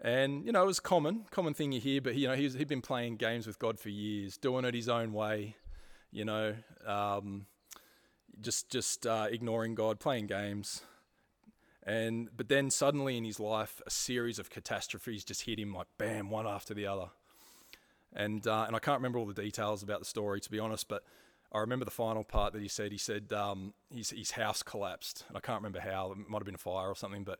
And, 0.00 0.42
you 0.42 0.52
know, 0.52 0.62
it 0.62 0.66
was 0.66 0.80
common, 0.80 1.26
common 1.30 1.52
thing 1.52 1.70
you 1.70 1.82
hear, 1.82 2.00
but, 2.00 2.14
you 2.14 2.28
know, 2.28 2.34
he's, 2.34 2.54
he'd 2.54 2.66
been 2.66 2.80
playing 2.80 3.16
games 3.16 3.46
with 3.46 3.58
God 3.58 3.78
for 3.78 3.90
years, 3.90 4.38
doing 4.38 4.64
it 4.64 4.72
his 4.72 4.88
own 4.88 5.12
way, 5.12 5.56
you 6.10 6.24
know, 6.24 6.54
um, 6.86 7.44
just, 8.40 8.70
just 8.70 9.06
uh, 9.06 9.28
ignoring 9.30 9.74
God, 9.74 10.00
playing 10.00 10.26
games. 10.26 10.82
And, 11.84 12.28
but 12.36 12.48
then 12.48 12.70
suddenly 12.70 13.16
in 13.16 13.24
his 13.24 13.40
life, 13.40 13.80
a 13.86 13.90
series 13.90 14.38
of 14.38 14.50
catastrophes 14.50 15.24
just 15.24 15.42
hit 15.42 15.58
him 15.58 15.74
like 15.74 15.86
bam, 15.96 16.28
one 16.28 16.46
after 16.46 16.74
the 16.74 16.86
other. 16.86 17.08
And, 18.12 18.46
uh, 18.46 18.64
and 18.66 18.76
I 18.76 18.78
can't 18.78 18.98
remember 18.98 19.18
all 19.18 19.26
the 19.26 19.34
details 19.34 19.82
about 19.82 20.00
the 20.00 20.04
story, 20.04 20.40
to 20.40 20.50
be 20.50 20.58
honest, 20.58 20.88
but 20.88 21.04
I 21.50 21.60
remember 21.60 21.84
the 21.84 21.90
final 21.90 22.24
part 22.24 22.52
that 22.52 22.60
he 22.60 22.68
said. 22.68 22.92
He 22.92 22.98
said 22.98 23.32
um, 23.32 23.72
his, 23.90 24.10
his 24.10 24.32
house 24.32 24.62
collapsed. 24.62 25.24
And 25.28 25.36
I 25.36 25.40
can't 25.40 25.60
remember 25.60 25.80
how, 25.80 26.12
it 26.12 26.18
might 26.28 26.38
have 26.38 26.46
been 26.46 26.54
a 26.54 26.58
fire 26.58 26.88
or 26.88 26.96
something, 26.96 27.24
but 27.24 27.38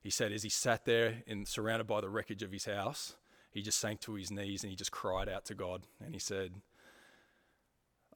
he 0.00 0.10
said 0.10 0.32
as 0.32 0.44
he 0.44 0.48
sat 0.48 0.84
there 0.84 1.22
in, 1.26 1.44
surrounded 1.44 1.86
by 1.86 2.00
the 2.00 2.08
wreckage 2.08 2.42
of 2.42 2.52
his 2.52 2.66
house, 2.66 3.16
he 3.50 3.62
just 3.62 3.80
sank 3.80 4.00
to 4.02 4.14
his 4.14 4.30
knees 4.30 4.62
and 4.62 4.70
he 4.70 4.76
just 4.76 4.92
cried 4.92 5.28
out 5.28 5.44
to 5.46 5.54
God. 5.54 5.82
And 6.04 6.14
he 6.14 6.20
said, 6.20 6.52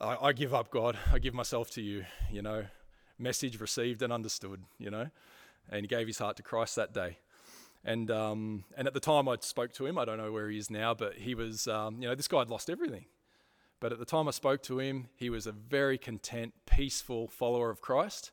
I, 0.02 0.16
I 0.20 0.32
give 0.32 0.52
up, 0.52 0.70
God. 0.70 0.98
I 1.12 1.20
give 1.20 1.32
myself 1.32 1.70
to 1.72 1.80
you, 1.80 2.04
you 2.30 2.42
know. 2.42 2.64
Message 3.18 3.60
received 3.60 4.02
and 4.02 4.12
understood, 4.12 4.64
you 4.78 4.90
know. 4.90 5.08
And 5.70 5.82
he 5.82 5.86
gave 5.86 6.08
his 6.08 6.18
heart 6.18 6.36
to 6.38 6.42
Christ 6.42 6.74
that 6.74 6.92
day. 6.92 7.18
And 7.84 8.10
um, 8.10 8.64
and 8.76 8.88
at 8.88 8.94
the 8.94 9.00
time 9.00 9.28
I 9.28 9.36
spoke 9.40 9.72
to 9.74 9.86
him, 9.86 9.98
I 9.98 10.04
don't 10.04 10.18
know 10.18 10.32
where 10.32 10.50
he 10.50 10.58
is 10.58 10.70
now, 10.70 10.92
but 10.92 11.14
he 11.14 11.34
was, 11.36 11.68
um, 11.68 12.02
you 12.02 12.08
know, 12.08 12.16
this 12.16 12.26
guy 12.26 12.40
had 12.40 12.50
lost 12.50 12.68
everything. 12.68 13.06
But 13.78 13.92
at 13.92 13.98
the 14.00 14.04
time 14.04 14.26
I 14.26 14.32
spoke 14.32 14.62
to 14.64 14.80
him, 14.80 15.08
he 15.16 15.30
was 15.30 15.46
a 15.46 15.52
very 15.52 15.98
content, 15.98 16.54
peaceful 16.66 17.28
follower 17.28 17.70
of 17.70 17.80
Christ. 17.80 18.32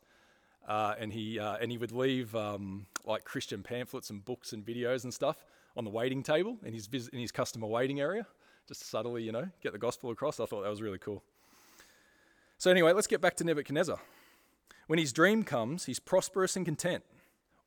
Uh, 0.68 0.96
and 1.00 1.14
he 1.14 1.40
uh, 1.40 1.58
and 1.62 1.72
he 1.72 1.78
would 1.78 1.92
leave 1.92 2.36
um, 2.36 2.88
like 3.06 3.26
Christian 3.26 3.62
pamphlets 3.62 4.10
and 4.10 4.26
books 4.26 4.54
and 4.54 4.66
videos 4.66 5.04
and 5.04 5.14
stuff 5.14 5.46
on 5.78 5.84
the 5.84 5.92
waiting 5.92 6.24
table 6.24 6.58
in 6.66 6.74
his 6.74 6.88
vis- 6.88 7.10
in 7.10 7.20
his 7.20 7.32
customer 7.32 7.68
waiting 7.68 8.00
area, 8.00 8.26
just 8.68 8.90
subtly, 8.90 9.22
you 9.22 9.32
know, 9.32 9.50
get 9.62 9.72
the 9.72 9.80
gospel 9.80 10.10
across. 10.10 10.40
I 10.40 10.46
thought 10.46 10.64
that 10.64 10.70
was 10.70 10.82
really 10.82 11.00
cool. 11.00 11.24
So 12.60 12.69
anyway, 12.69 12.91
let's 12.91 13.08
get 13.08 13.22
back 13.22 13.38
to 13.38 13.45
Nebuchadnezzar. 13.45 13.98
When 14.88 15.00
his 15.00 15.13
dream 15.13 15.43
comes, 15.43 15.86
he's 15.86 16.00
prosperous 16.00 16.58
and 16.58 16.65
content. 16.65 17.06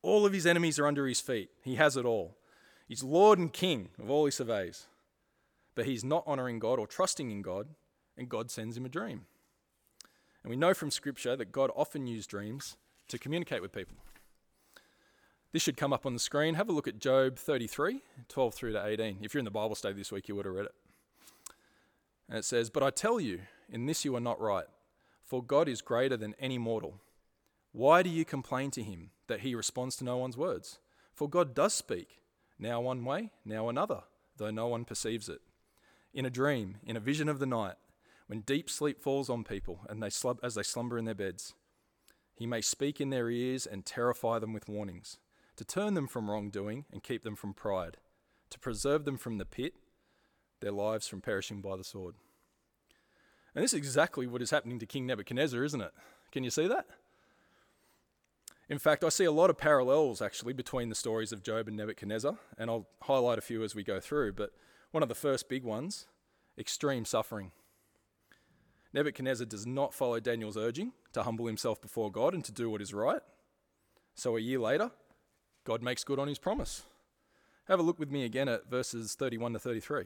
All 0.03 0.27
of 0.27 0.35
his 0.35 0.47
enemies 0.47 0.79
are 0.79 0.87
under 0.87 1.07
his 1.07 1.19
feet. 1.19 1.49
He 1.63 1.77
has 1.77 1.97
it 1.97 2.05
all. 2.05 2.37
He's 2.87 3.03
Lord 3.03 3.39
and 3.39 3.51
King 3.51 3.89
of 3.99 4.11
all 4.11 4.27
he 4.27 4.31
surveys. 4.31 4.87
But 5.75 5.87
he's 5.87 6.05
not 6.05 6.25
honoring 6.27 6.59
God 6.59 6.79
or 6.79 6.87
trusting 6.87 7.31
in 7.31 7.41
God, 7.41 7.69
and 8.19 8.29
God 8.29 8.51
sends 8.51 8.77
him 8.77 8.85
a 8.85 8.91
dream. 8.91 9.23
And 10.43 10.51
we 10.51 10.57
know 10.57 10.75
from 10.75 10.91
Scripture 10.91 11.37
that 11.37 11.53
God 11.53 11.71
often 11.75 12.07
used 12.07 12.29
dreams 12.29 12.77
to 13.09 13.19
communicate 13.19 13.63
with 13.63 13.73
people. 13.73 13.97
This 15.53 15.63
should 15.63 15.79
come 15.79 15.95
up 15.95 16.05
on 16.05 16.13
the 16.13 16.19
screen. 16.19 16.53
Have 16.55 16.69
a 16.69 16.73
look 16.73 16.89
at 16.89 16.99
Job 16.99 17.39
33, 17.39 18.03
12 18.29 18.55
through 18.55 18.73
to 18.73 18.87
18. 18.87 19.21
If 19.23 19.33
you're 19.33 19.39
in 19.39 19.47
the 19.47 19.51
Bible 19.51 19.75
study 19.75 19.95
this 19.95 20.13
week, 20.13 20.29
you 20.29 20.37
would 20.37 20.45
have 20.45 20.55
read 20.55 20.67
it. 20.67 20.75
And 22.29 22.37
it 22.37 22.45
says, 22.45 22.69
But 22.69 22.83
I 22.83 22.91
tell 22.91 23.19
you, 23.19 23.41
in 23.71 23.87
this 23.87 24.05
you 24.05 24.15
are 24.17 24.21
not 24.21 24.39
right, 24.39 24.67
for 25.33 25.43
God 25.43 25.67
is 25.67 25.81
greater 25.81 26.19
than 26.19 26.35
any 26.39 26.59
mortal. 26.59 27.01
Why 27.73 28.03
do 28.03 28.11
you 28.11 28.23
complain 28.23 28.71
to 28.73 28.83
him 28.83 29.13
that 29.29 29.41
he 29.41 29.55
responds 29.55 29.97
to 29.97 30.05
no 30.05 30.19
one's 30.19 30.37
words? 30.37 30.79
For 31.15 31.27
God 31.27 31.55
does 31.55 31.73
speak, 31.73 32.19
now 32.59 32.83
one 32.83 33.03
way, 33.03 33.31
now 33.43 33.71
another, 33.71 34.03
though 34.37 34.51
no 34.51 34.67
one 34.67 34.85
perceives 34.85 35.31
it. 35.31 35.41
In 36.13 36.27
a 36.27 36.31
dream, 36.31 36.77
in 36.85 36.99
a 36.99 37.01
vision 37.01 37.31
of 37.31 37.39
the 37.39 37.47
night, 37.47 37.77
when 38.27 38.41
deep 38.41 38.69
sleep 38.69 39.01
falls 39.01 39.31
on 39.31 39.43
people 39.43 39.81
and 39.89 40.03
they 40.03 40.09
slub, 40.09 40.37
as 40.43 40.55
they 40.55 40.63
slumber 40.63 40.99
in 40.99 41.07
their 41.07 41.15
beds, 41.15 41.55
he 42.35 42.47
may 42.47 42.61
speak 42.61 43.01
in 43.01 43.09
their 43.09 43.31
ears 43.31 43.65
and 43.65 43.87
terrify 43.87 44.39
them 44.39 44.53
with 44.53 44.69
warnings, 44.69 45.17
to 45.57 45.65
turn 45.65 45.95
them 45.95 46.09
from 46.09 46.31
wrongdoing 46.31 46.85
and 46.93 47.03
keep 47.03 47.23
them 47.23 47.37
from 47.37 47.55
pride, 47.55 47.97
to 48.51 48.59
preserve 48.59 49.07
them 49.07 49.17
from 49.17 49.39
the 49.39 49.47
pit, 49.47 49.73
their 50.61 50.73
lives 50.73 51.09
from 51.09 51.23
perishing 51.23 51.63
by 51.63 51.75
the 51.75 51.85
sword. 51.85 52.17
And 53.55 53.63
this 53.63 53.73
is 53.73 53.79
exactly 53.79 54.27
what 54.27 54.43
is 54.43 54.51
happening 54.51 54.79
to 54.79 54.87
King 54.87 55.07
Nebuchadnezzar, 55.07 55.63
isn't 55.63 55.81
it? 55.81 55.93
Can 56.31 56.45
you 56.45 56.51
see 56.51 56.67
that? 56.67 56.87
In 58.69 58.79
fact, 58.79 59.05
I 59.05 59.11
see 59.11 59.25
a 59.25 59.33
lot 59.33 59.51
of 59.51 59.59
parallels 59.59 60.23
actually 60.23 60.55
between 60.55 60.89
the 60.89 60.95
stories 60.95 61.33
of 61.33 61.43
Job 61.43 61.69
and 61.69 61.77
Nebuchadnezzar, 61.77 62.39
and 62.57 62.71
I'll 62.71 62.87
highlight 63.03 63.39
a 63.39 63.43
few 63.43 63.63
as 63.63 63.75
we 63.75 63.83
go 63.83 64.01
through. 64.01 64.33
But 64.33 64.53
one 64.93 65.03
of 65.03 65.11
the 65.11 65.15
first 65.15 65.49
big 65.49 65.65
ones 65.65 66.07
extreme 66.59 67.05
suffering. 67.05 67.53
Nebuchadnezzar 68.93 69.47
does 69.47 69.67
not 69.67 69.95
follow 69.95 70.21
Daniel's 70.21 70.57
urging 70.57 70.93
to 71.13 71.23
humble 71.23 71.47
himself 71.47 71.81
before 71.81 72.11
God 72.11 72.35
and 72.35 72.45
to 72.45 72.53
do 72.53 72.69
what 72.69 72.83
is 72.83 72.93
right. 72.93 73.23
So 74.15 74.37
a 74.37 74.41
year 74.41 74.59
later, 74.59 74.91
God 75.65 75.83
makes 75.83 76.05
good 76.05 76.19
on 76.19 76.29
his 76.29 76.39
promise. 76.39 76.83
Have 77.69 77.79
a 77.79 77.83
look 77.83 77.99
with 77.99 78.11
me 78.11 78.25
again 78.25 78.49
at 78.49 78.69
verses 78.69 79.15
31 79.15 79.55
to 79.55 79.59
33. 79.59 80.05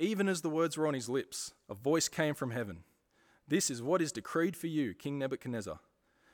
Even 0.00 0.30
as 0.30 0.40
the 0.40 0.48
words 0.48 0.78
were 0.78 0.86
on 0.86 0.94
his 0.94 1.10
lips, 1.10 1.52
a 1.68 1.74
voice 1.74 2.08
came 2.08 2.34
from 2.34 2.52
heaven 2.52 2.84
This 3.46 3.70
is 3.70 3.82
what 3.82 4.00
is 4.00 4.12
decreed 4.12 4.56
for 4.56 4.66
you, 4.66 4.94
King 4.94 5.18
Nebuchadnezzar. 5.18 5.78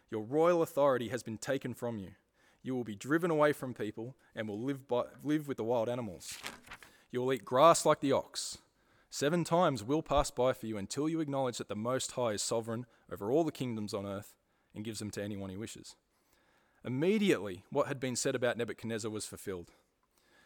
Your 0.09 0.23
royal 0.23 0.63
authority 0.63 1.09
has 1.09 1.25
been 1.25 1.37
taken 1.37 1.75
from 1.75 1.99
you. 1.99 2.11
You 2.63 2.77
will 2.77 2.85
be 2.85 2.95
driven 2.95 3.29
away 3.29 3.53
from 3.53 3.75
people 3.75 4.15
and 4.37 4.47
will 4.47 4.61
live, 4.61 4.87
by, 4.87 5.03
live 5.25 5.49
with 5.49 5.57
the 5.57 5.65
wild 5.65 5.89
animals. 5.89 6.39
You 7.11 7.21
will 7.21 7.33
eat 7.33 7.45
grass 7.45 7.85
like 7.85 8.01
the 8.01 8.13
ox 8.13 8.59
Seven 9.11 9.43
times 9.43 9.83
will 9.83 10.03
pass 10.03 10.31
by 10.31 10.53
for 10.53 10.67
you 10.67 10.79
until 10.79 11.09
you 11.09 11.21
acknowledge 11.21 11.59
that 11.59 11.69
the 11.69 11.75
Most 11.75 12.13
High 12.13 12.33
is 12.33 12.43
sovereign 12.43 12.87
over 13.11 13.33
all 13.33 13.43
the 13.43 13.51
kingdoms 13.51 13.93
on 13.93 14.07
earth 14.07 14.37
and 14.77 14.85
gives 14.85 15.01
them 15.01 15.11
to 15.13 15.23
anyone 15.25 15.51
he 15.51 15.57
wishes. 15.57 15.97
Immediately, 16.85 17.65
what 17.71 17.89
had 17.89 17.99
been 17.99 18.15
said 18.15 18.37
about 18.37 18.59
Nebuchadnezzar 18.59 19.11
was 19.11 19.27
fulfilled. 19.27 19.73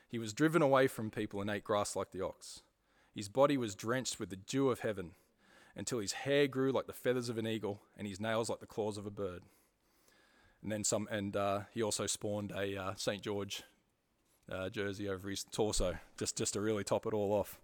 He 0.08 0.18
was 0.18 0.32
driven 0.32 0.62
away 0.62 0.86
from 0.86 1.10
people 1.10 1.42
and 1.42 1.50
ate 1.50 1.64
grass 1.64 1.94
like 1.94 2.12
the 2.12 2.24
ox. 2.24 2.62
His 3.14 3.28
body 3.28 3.56
was 3.56 3.74
drenched 3.74 4.20
with 4.20 4.30
the 4.30 4.36
dew 4.36 4.70
of 4.70 4.80
heaven 4.80 5.12
until 5.76 5.98
his 5.98 6.12
hair 6.12 6.46
grew 6.46 6.72
like 6.72 6.86
the 6.86 6.92
feathers 6.92 7.28
of 7.28 7.38
an 7.38 7.46
eagle 7.46 7.80
and 7.96 8.06
his 8.06 8.20
nails 8.20 8.48
like 8.48 8.60
the 8.60 8.66
claws 8.66 8.98
of 8.98 9.06
a 9.06 9.10
bird. 9.10 9.42
And 10.62 10.70
then 10.70 10.84
some, 10.84 11.08
and 11.10 11.36
uh, 11.36 11.60
he 11.72 11.82
also 11.82 12.06
spawned 12.06 12.52
a 12.52 12.76
uh, 12.76 12.94
St. 12.96 13.22
George 13.22 13.62
uh, 14.50 14.68
jersey 14.68 15.08
over 15.08 15.30
his 15.30 15.44
torso, 15.44 15.96
just, 16.18 16.36
just 16.36 16.54
to 16.54 16.60
really 16.60 16.84
top 16.84 17.06
it 17.06 17.14
all 17.14 17.32
off. 17.32 17.58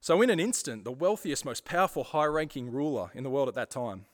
So, 0.00 0.20
in 0.20 0.28
an 0.28 0.38
instant, 0.38 0.84
the 0.84 0.92
wealthiest, 0.92 1.46
most 1.46 1.64
powerful, 1.64 2.04
high 2.04 2.26
ranking 2.26 2.70
ruler 2.70 3.10
in 3.14 3.24
the 3.24 3.30
world 3.30 3.48
at 3.48 3.54
that 3.54 3.70
time 3.70 4.04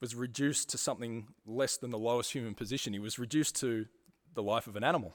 was 0.00 0.14
reduced 0.14 0.68
to 0.70 0.78
something 0.78 1.26
less 1.44 1.76
than 1.76 1.90
the 1.90 1.98
lowest 1.98 2.32
human 2.32 2.54
position. 2.54 2.92
He 2.92 3.00
was 3.00 3.18
reduced 3.18 3.56
to 3.56 3.86
the 4.34 4.42
life 4.44 4.68
of 4.68 4.76
an 4.76 4.84
animal. 4.84 5.14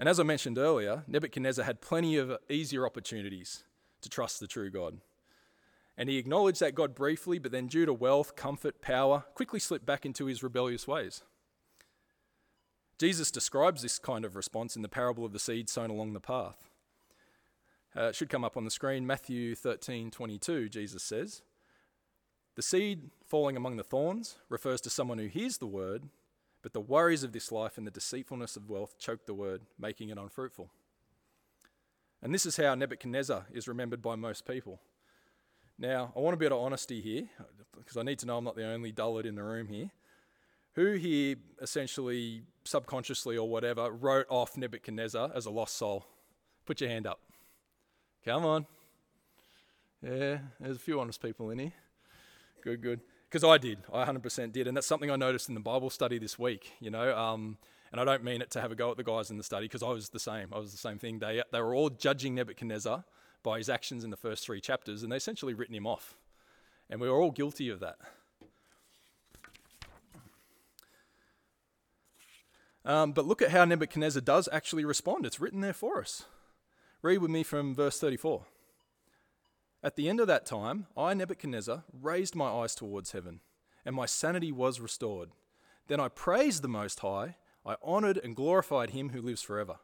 And 0.00 0.08
as 0.08 0.18
I 0.18 0.22
mentioned 0.22 0.56
earlier, 0.56 1.04
Nebuchadnezzar 1.06 1.62
had 1.66 1.82
plenty 1.82 2.16
of 2.16 2.38
easier 2.48 2.86
opportunities 2.86 3.64
to 4.00 4.08
trust 4.08 4.40
the 4.40 4.46
true 4.46 4.70
God. 4.70 4.96
And 5.98 6.08
he 6.08 6.16
acknowledged 6.16 6.60
that 6.60 6.74
God 6.74 6.94
briefly, 6.94 7.38
but 7.38 7.52
then, 7.52 7.66
due 7.66 7.84
to 7.84 7.92
wealth, 7.92 8.34
comfort, 8.34 8.80
power, 8.80 9.24
quickly 9.34 9.60
slipped 9.60 9.84
back 9.84 10.06
into 10.06 10.24
his 10.24 10.42
rebellious 10.42 10.88
ways. 10.88 11.22
Jesus 12.98 13.30
describes 13.30 13.82
this 13.82 13.98
kind 13.98 14.24
of 14.24 14.36
response 14.36 14.74
in 14.74 14.80
the 14.80 14.88
parable 14.88 15.26
of 15.26 15.34
the 15.34 15.38
seed 15.38 15.68
sown 15.68 15.90
along 15.90 16.14
the 16.14 16.20
path. 16.20 16.70
Uh, 17.94 18.04
it 18.04 18.14
should 18.14 18.30
come 18.30 18.44
up 18.44 18.56
on 18.56 18.64
the 18.64 18.70
screen. 18.70 19.06
Matthew 19.06 19.54
13 19.54 20.10
22, 20.10 20.70
Jesus 20.70 21.02
says, 21.02 21.42
The 22.54 22.62
seed 22.62 23.10
falling 23.26 23.58
among 23.58 23.76
the 23.76 23.84
thorns 23.84 24.36
refers 24.48 24.80
to 24.80 24.90
someone 24.90 25.18
who 25.18 25.26
hears 25.26 25.58
the 25.58 25.66
word, 25.66 26.04
but 26.62 26.72
the 26.72 26.80
worries 26.80 27.22
of 27.22 27.32
this 27.32 27.50
life 27.50 27.78
and 27.78 27.86
the 27.86 27.90
deceitfulness 27.90 28.56
of 28.56 28.68
wealth 28.68 28.98
choke 28.98 29.26
the 29.26 29.34
word, 29.34 29.62
making 29.78 30.10
it 30.10 30.18
unfruitful. 30.18 30.70
And 32.22 32.34
this 32.34 32.44
is 32.44 32.56
how 32.56 32.74
Nebuchadnezzar 32.74 33.46
is 33.52 33.66
remembered 33.66 34.02
by 34.02 34.14
most 34.14 34.46
people. 34.46 34.80
Now, 35.78 36.12
I 36.14 36.20
want 36.20 36.34
a 36.34 36.38
bit 36.38 36.52
of 36.52 36.58
honesty 36.58 37.00
here, 37.00 37.28
because 37.78 37.96
I 37.96 38.02
need 38.02 38.18
to 38.18 38.26
know 38.26 38.36
I'm 38.36 38.44
not 38.44 38.56
the 38.56 38.66
only 38.66 38.92
dullard 38.92 39.24
in 39.24 39.36
the 39.36 39.42
room 39.42 39.68
here. 39.68 39.90
Who 40.74 40.92
here 40.92 41.36
essentially, 41.60 42.42
subconsciously 42.64 43.36
or 43.36 43.48
whatever, 43.48 43.90
wrote 43.90 44.26
off 44.28 44.56
Nebuchadnezzar 44.56 45.32
as 45.34 45.46
a 45.46 45.50
lost 45.50 45.76
soul? 45.76 46.04
Put 46.66 46.80
your 46.80 46.90
hand 46.90 47.06
up. 47.06 47.20
Come 48.24 48.44
on. 48.44 48.66
Yeah, 50.02 50.38
there's 50.60 50.76
a 50.76 50.80
few 50.80 51.00
honest 51.00 51.22
people 51.22 51.50
in 51.50 51.58
here. 51.58 51.72
Good, 52.62 52.82
good. 52.82 53.00
Because 53.30 53.44
I 53.44 53.58
did. 53.58 53.78
I 53.92 54.04
100% 54.04 54.52
did. 54.52 54.66
And 54.66 54.76
that's 54.76 54.86
something 54.86 55.10
I 55.10 55.16
noticed 55.16 55.48
in 55.48 55.54
the 55.54 55.60
Bible 55.60 55.88
study 55.88 56.18
this 56.18 56.36
week, 56.36 56.72
you 56.80 56.90
know. 56.90 57.16
Um, 57.16 57.58
and 57.92 58.00
I 58.00 58.04
don't 58.04 58.24
mean 58.24 58.42
it 58.42 58.50
to 58.52 58.60
have 58.60 58.72
a 58.72 58.74
go 58.74 58.90
at 58.90 58.96
the 58.96 59.04
guys 59.04 59.30
in 59.30 59.36
the 59.36 59.44
study 59.44 59.66
because 59.66 59.84
I 59.84 59.90
was 59.90 60.08
the 60.08 60.18
same. 60.18 60.48
I 60.52 60.58
was 60.58 60.72
the 60.72 60.78
same 60.78 60.98
thing. 60.98 61.20
They, 61.20 61.42
they 61.52 61.60
were 61.60 61.74
all 61.74 61.90
judging 61.90 62.34
Nebuchadnezzar 62.34 63.04
by 63.44 63.58
his 63.58 63.68
actions 63.68 64.02
in 64.02 64.10
the 64.10 64.16
first 64.16 64.44
three 64.44 64.60
chapters, 64.60 65.02
and 65.02 65.12
they 65.12 65.16
essentially 65.16 65.54
written 65.54 65.74
him 65.76 65.86
off. 65.86 66.16
And 66.88 67.00
we 67.00 67.08
were 67.08 67.20
all 67.20 67.30
guilty 67.30 67.68
of 67.68 67.78
that. 67.80 67.98
Um, 72.84 73.12
but 73.12 73.26
look 73.26 73.42
at 73.42 73.50
how 73.50 73.64
Nebuchadnezzar 73.64 74.22
does 74.22 74.48
actually 74.50 74.84
respond. 74.84 75.24
It's 75.24 75.40
written 75.40 75.60
there 75.60 75.72
for 75.72 76.00
us. 76.00 76.24
Read 77.02 77.18
with 77.18 77.30
me 77.30 77.44
from 77.44 77.74
verse 77.74 78.00
34. 78.00 78.42
At 79.82 79.96
the 79.96 80.08
end 80.08 80.20
of 80.20 80.26
that 80.26 80.44
time, 80.44 80.86
I, 80.96 81.14
Nebuchadnezzar, 81.14 81.84
raised 81.92 82.34
my 82.34 82.48
eyes 82.48 82.74
towards 82.74 83.12
heaven, 83.12 83.40
and 83.84 83.96
my 83.96 84.06
sanity 84.06 84.52
was 84.52 84.80
restored. 84.80 85.30
Then 85.88 86.00
I 86.00 86.08
praised 86.08 86.62
the 86.62 86.68
Most 86.68 87.00
High, 87.00 87.36
I 87.64 87.76
honoured 87.82 88.18
and 88.18 88.36
glorified 88.36 88.90
him 88.90 89.10
who 89.10 89.22
lives 89.22 89.42
forever. 89.42 89.76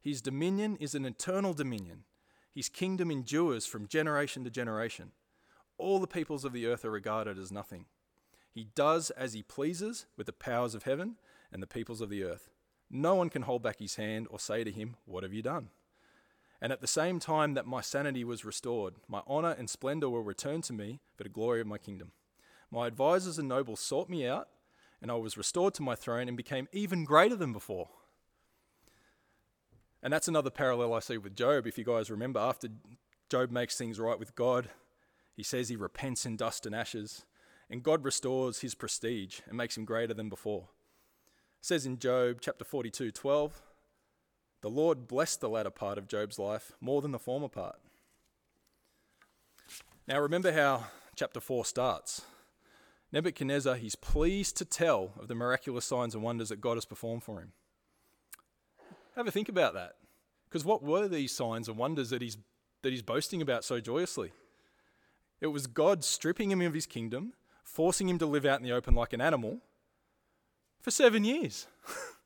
His 0.00 0.20
dominion 0.20 0.76
is 0.76 0.94
an 0.94 1.04
eternal 1.04 1.54
dominion, 1.54 2.04
his 2.52 2.68
kingdom 2.68 3.12
endures 3.12 3.66
from 3.66 3.86
generation 3.86 4.42
to 4.42 4.50
generation. 4.50 5.12
All 5.76 6.00
the 6.00 6.08
peoples 6.08 6.44
of 6.44 6.52
the 6.52 6.66
earth 6.66 6.84
are 6.84 6.90
regarded 6.90 7.38
as 7.38 7.52
nothing. 7.52 7.84
He 8.50 8.64
does 8.74 9.10
as 9.10 9.34
he 9.34 9.44
pleases 9.44 10.06
with 10.16 10.26
the 10.26 10.32
powers 10.32 10.74
of 10.74 10.82
heaven 10.82 11.18
and 11.52 11.62
the 11.62 11.68
peoples 11.68 12.00
of 12.00 12.10
the 12.10 12.24
earth. 12.24 12.50
No 12.90 13.14
one 13.14 13.30
can 13.30 13.42
hold 13.42 13.62
back 13.62 13.78
his 13.78 13.94
hand 13.94 14.26
or 14.30 14.40
say 14.40 14.64
to 14.64 14.72
him, 14.72 14.96
What 15.04 15.22
have 15.22 15.32
you 15.32 15.42
done? 15.42 15.68
And 16.60 16.72
at 16.72 16.80
the 16.80 16.86
same 16.86 17.20
time 17.20 17.54
that 17.54 17.66
my 17.66 17.80
sanity 17.80 18.24
was 18.24 18.44
restored, 18.44 18.94
my 19.06 19.22
honour 19.28 19.52
and 19.52 19.70
splendour 19.70 20.10
were 20.10 20.22
returned 20.22 20.64
to 20.64 20.72
me 20.72 21.00
for 21.14 21.22
the 21.22 21.28
glory 21.28 21.60
of 21.60 21.66
my 21.66 21.78
kingdom. 21.78 22.12
My 22.70 22.86
advisers 22.86 23.38
and 23.38 23.48
nobles 23.48 23.80
sought 23.80 24.10
me 24.10 24.26
out, 24.26 24.48
and 25.00 25.10
I 25.10 25.14
was 25.14 25.36
restored 25.36 25.74
to 25.74 25.82
my 25.82 25.94
throne 25.94 26.28
and 26.28 26.36
became 26.36 26.68
even 26.72 27.04
greater 27.04 27.36
than 27.36 27.52
before. 27.52 27.88
And 30.02 30.12
that's 30.12 30.28
another 30.28 30.50
parallel 30.50 30.94
I 30.94 31.00
see 31.00 31.18
with 31.18 31.36
Job. 31.36 31.66
If 31.66 31.78
you 31.78 31.84
guys 31.84 32.10
remember, 32.10 32.40
after 32.40 32.68
Job 33.30 33.50
makes 33.50 33.76
things 33.76 33.98
right 33.98 34.18
with 34.18 34.34
God, 34.34 34.68
he 35.34 35.42
says 35.42 35.68
he 35.68 35.76
repents 35.76 36.26
in 36.26 36.36
dust 36.36 36.66
and 36.66 36.74
ashes, 36.74 37.24
and 37.70 37.82
God 37.82 38.04
restores 38.04 38.60
his 38.60 38.74
prestige 38.74 39.40
and 39.46 39.56
makes 39.56 39.76
him 39.76 39.84
greater 39.84 40.14
than 40.14 40.28
before. 40.28 40.68
It 41.60 41.64
says 41.64 41.86
in 41.86 41.98
Job 41.98 42.38
chapter 42.40 42.64
42 42.64 43.12
12, 43.12 43.62
the 44.60 44.70
Lord 44.70 45.06
blessed 45.06 45.40
the 45.40 45.48
latter 45.48 45.70
part 45.70 45.98
of 45.98 46.08
Job's 46.08 46.38
life 46.38 46.72
more 46.80 47.00
than 47.00 47.12
the 47.12 47.18
former 47.18 47.48
part. 47.48 47.78
Now, 50.06 50.20
remember 50.20 50.52
how 50.52 50.86
chapter 51.14 51.40
4 51.40 51.64
starts. 51.64 52.22
Nebuchadnezzar, 53.12 53.76
he's 53.76 53.94
pleased 53.94 54.56
to 54.58 54.64
tell 54.64 55.12
of 55.18 55.28
the 55.28 55.34
miraculous 55.34 55.84
signs 55.84 56.14
and 56.14 56.22
wonders 56.22 56.48
that 56.48 56.60
God 56.60 56.76
has 56.76 56.84
performed 56.84 57.22
for 57.22 57.40
him. 57.40 57.52
Have 59.16 59.26
a 59.26 59.30
think 59.30 59.48
about 59.48 59.74
that. 59.74 59.96
Because 60.48 60.64
what 60.64 60.82
were 60.82 61.08
these 61.08 61.34
signs 61.34 61.68
and 61.68 61.76
wonders 61.76 62.10
that 62.10 62.22
he's, 62.22 62.38
that 62.82 62.90
he's 62.90 63.02
boasting 63.02 63.42
about 63.42 63.64
so 63.64 63.80
joyously? 63.80 64.32
It 65.40 65.48
was 65.48 65.66
God 65.66 66.04
stripping 66.04 66.50
him 66.50 66.62
of 66.62 66.74
his 66.74 66.86
kingdom, 66.86 67.32
forcing 67.62 68.08
him 68.08 68.18
to 68.18 68.26
live 68.26 68.44
out 68.44 68.60
in 68.60 68.64
the 68.64 68.72
open 68.72 68.94
like 68.94 69.12
an 69.12 69.20
animal 69.20 69.60
for 70.80 70.90
seven 70.90 71.24
years. 71.24 71.66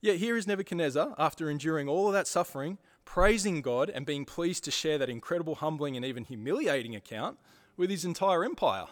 Yet 0.00 0.16
here 0.16 0.36
is 0.36 0.46
Nebuchadnezzar, 0.46 1.14
after 1.18 1.50
enduring 1.50 1.88
all 1.88 2.06
of 2.06 2.12
that 2.12 2.28
suffering, 2.28 2.78
praising 3.04 3.62
God 3.62 3.90
and 3.90 4.06
being 4.06 4.24
pleased 4.24 4.64
to 4.64 4.70
share 4.70 4.98
that 4.98 5.08
incredible, 5.08 5.56
humbling, 5.56 5.96
and 5.96 6.04
even 6.04 6.24
humiliating 6.24 6.94
account 6.94 7.38
with 7.76 7.90
his 7.90 8.04
entire 8.04 8.44
empire. 8.44 8.86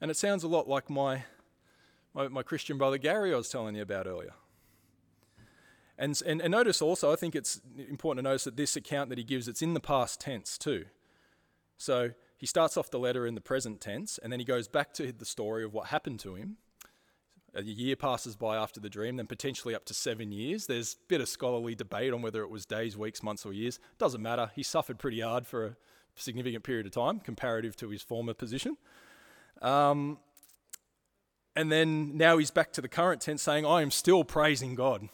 And 0.00 0.10
it 0.10 0.16
sounds 0.16 0.42
a 0.42 0.48
lot 0.48 0.68
like 0.68 0.90
my, 0.90 1.24
my, 2.12 2.28
my 2.28 2.42
Christian 2.42 2.76
brother 2.76 2.98
Gary 2.98 3.32
I 3.32 3.36
was 3.36 3.48
telling 3.48 3.76
you 3.76 3.82
about 3.82 4.06
earlier. 4.06 4.34
And, 5.96 6.20
and, 6.26 6.42
and 6.42 6.50
notice 6.50 6.82
also, 6.82 7.12
I 7.12 7.16
think 7.16 7.34
it's 7.34 7.60
important 7.88 8.24
to 8.24 8.28
notice 8.28 8.44
that 8.44 8.56
this 8.56 8.76
account 8.76 9.08
that 9.10 9.18
he 9.18 9.24
gives, 9.24 9.48
it's 9.48 9.62
in 9.62 9.74
the 9.74 9.80
past 9.80 10.20
tense 10.20 10.58
too. 10.58 10.86
So 11.78 12.10
he 12.36 12.46
starts 12.46 12.76
off 12.76 12.90
the 12.90 12.98
letter 12.98 13.26
in 13.26 13.34
the 13.34 13.40
present 13.40 13.80
tense, 13.80 14.18
and 14.22 14.32
then 14.32 14.40
he 14.40 14.44
goes 14.44 14.68
back 14.68 14.92
to 14.94 15.12
the 15.12 15.24
story 15.24 15.64
of 15.64 15.72
what 15.72 15.86
happened 15.86 16.20
to 16.20 16.34
him. 16.34 16.56
A 17.56 17.62
year 17.62 17.94
passes 17.94 18.34
by 18.34 18.56
after 18.56 18.80
the 18.80 18.90
dream, 18.90 19.16
then 19.16 19.26
potentially 19.26 19.74
up 19.74 19.84
to 19.84 19.94
seven 19.94 20.32
years. 20.32 20.66
There's 20.66 20.94
a 20.94 21.06
bit 21.06 21.20
of 21.20 21.28
scholarly 21.28 21.76
debate 21.76 22.12
on 22.12 22.20
whether 22.20 22.42
it 22.42 22.50
was 22.50 22.66
days, 22.66 22.96
weeks, 22.96 23.22
months, 23.22 23.46
or 23.46 23.52
years. 23.52 23.78
Doesn't 23.98 24.20
matter. 24.20 24.50
He 24.56 24.64
suffered 24.64 24.98
pretty 24.98 25.20
hard 25.20 25.46
for 25.46 25.66
a 25.66 25.76
significant 26.16 26.64
period 26.64 26.86
of 26.86 26.92
time, 26.92 27.20
comparative 27.20 27.76
to 27.76 27.90
his 27.90 28.02
former 28.02 28.34
position. 28.34 28.76
Um, 29.62 30.18
and 31.54 31.70
then 31.70 32.16
now 32.16 32.38
he's 32.38 32.50
back 32.50 32.72
to 32.72 32.80
the 32.80 32.88
current 32.88 33.20
tense 33.20 33.42
saying, 33.42 33.64
I 33.64 33.82
am 33.82 33.92
still 33.92 34.24
praising 34.24 34.74
God. 34.74 35.08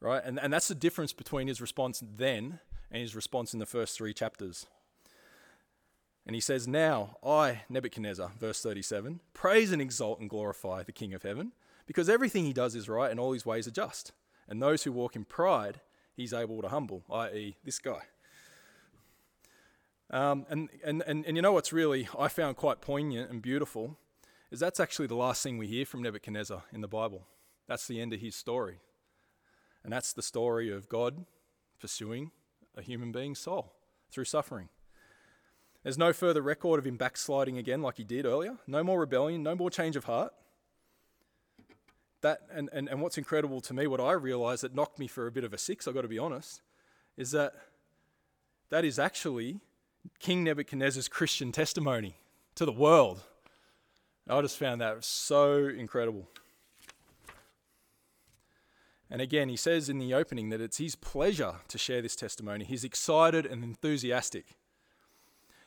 Right? 0.00 0.22
And, 0.24 0.38
and 0.38 0.52
that's 0.52 0.68
the 0.68 0.74
difference 0.74 1.12
between 1.12 1.48
his 1.48 1.60
response 1.60 2.00
then 2.00 2.60
and 2.92 3.02
his 3.02 3.16
response 3.16 3.52
in 3.52 3.58
the 3.58 3.66
first 3.66 3.96
three 3.96 4.14
chapters. 4.14 4.66
And 6.26 6.34
he 6.34 6.40
says, 6.40 6.66
Now 6.66 7.16
I, 7.24 7.62
Nebuchadnezzar, 7.68 8.32
verse 8.38 8.60
37, 8.60 9.20
praise 9.32 9.70
and 9.70 9.80
exalt 9.80 10.18
and 10.18 10.28
glorify 10.28 10.82
the 10.82 10.92
King 10.92 11.14
of 11.14 11.22
heaven, 11.22 11.52
because 11.86 12.08
everything 12.08 12.44
he 12.44 12.52
does 12.52 12.74
is 12.74 12.88
right 12.88 13.10
and 13.10 13.20
all 13.20 13.32
his 13.32 13.46
ways 13.46 13.68
are 13.68 13.72
just. 13.72 14.12
And 14.48 14.60
those 14.60 14.82
who 14.82 14.92
walk 14.92 15.14
in 15.14 15.24
pride, 15.24 15.80
he's 16.16 16.32
able 16.32 16.60
to 16.62 16.68
humble, 16.68 17.04
i.e., 17.10 17.56
this 17.64 17.78
guy. 17.78 18.02
Um, 20.10 20.46
and, 20.48 20.68
and, 20.84 21.02
and, 21.06 21.24
and 21.24 21.36
you 21.36 21.42
know 21.42 21.52
what's 21.52 21.72
really, 21.72 22.08
I 22.18 22.28
found 22.28 22.56
quite 22.56 22.80
poignant 22.80 23.30
and 23.30 23.40
beautiful, 23.40 23.96
is 24.50 24.60
that's 24.60 24.80
actually 24.80 25.08
the 25.08 25.16
last 25.16 25.42
thing 25.42 25.58
we 25.58 25.66
hear 25.66 25.86
from 25.86 26.02
Nebuchadnezzar 26.02 26.62
in 26.72 26.80
the 26.80 26.88
Bible. 26.88 27.26
That's 27.66 27.86
the 27.86 28.00
end 28.00 28.12
of 28.12 28.20
his 28.20 28.34
story. 28.34 28.78
And 29.82 29.92
that's 29.92 30.12
the 30.12 30.22
story 30.22 30.70
of 30.70 30.88
God 30.88 31.24
pursuing 31.80 32.30
a 32.76 32.82
human 32.82 33.12
being's 33.12 33.38
soul 33.38 33.72
through 34.10 34.24
suffering. 34.24 34.68
There's 35.86 35.96
no 35.96 36.12
further 36.12 36.42
record 36.42 36.80
of 36.80 36.84
him 36.84 36.96
backsliding 36.96 37.58
again 37.58 37.80
like 37.80 37.96
he 37.96 38.02
did 38.02 38.26
earlier. 38.26 38.56
No 38.66 38.82
more 38.82 38.98
rebellion, 38.98 39.44
no 39.44 39.54
more 39.54 39.70
change 39.70 39.94
of 39.94 40.02
heart. 40.02 40.32
That 42.22 42.40
and, 42.52 42.68
and, 42.72 42.88
and 42.88 43.00
what's 43.00 43.16
incredible 43.16 43.60
to 43.60 43.72
me, 43.72 43.86
what 43.86 44.00
I 44.00 44.10
realized 44.10 44.64
that 44.64 44.74
knocked 44.74 44.98
me 44.98 45.06
for 45.06 45.28
a 45.28 45.30
bit 45.30 45.44
of 45.44 45.52
a 45.52 45.58
six, 45.58 45.86
I've 45.86 45.94
got 45.94 46.02
to 46.02 46.08
be 46.08 46.18
honest, 46.18 46.60
is 47.16 47.30
that 47.30 47.54
that 48.70 48.84
is 48.84 48.98
actually 48.98 49.60
King 50.18 50.42
Nebuchadnezzar's 50.42 51.06
Christian 51.06 51.52
testimony 51.52 52.16
to 52.56 52.64
the 52.64 52.72
world. 52.72 53.22
I 54.28 54.40
just 54.40 54.58
found 54.58 54.80
that 54.80 55.04
so 55.04 55.68
incredible. 55.68 56.26
And 59.08 59.22
again, 59.22 59.48
he 59.48 59.56
says 59.56 59.88
in 59.88 60.00
the 60.00 60.14
opening 60.14 60.48
that 60.48 60.60
it's 60.60 60.78
his 60.78 60.96
pleasure 60.96 61.60
to 61.68 61.78
share 61.78 62.02
this 62.02 62.16
testimony. 62.16 62.64
He's 62.64 62.82
excited 62.82 63.46
and 63.46 63.62
enthusiastic. 63.62 64.46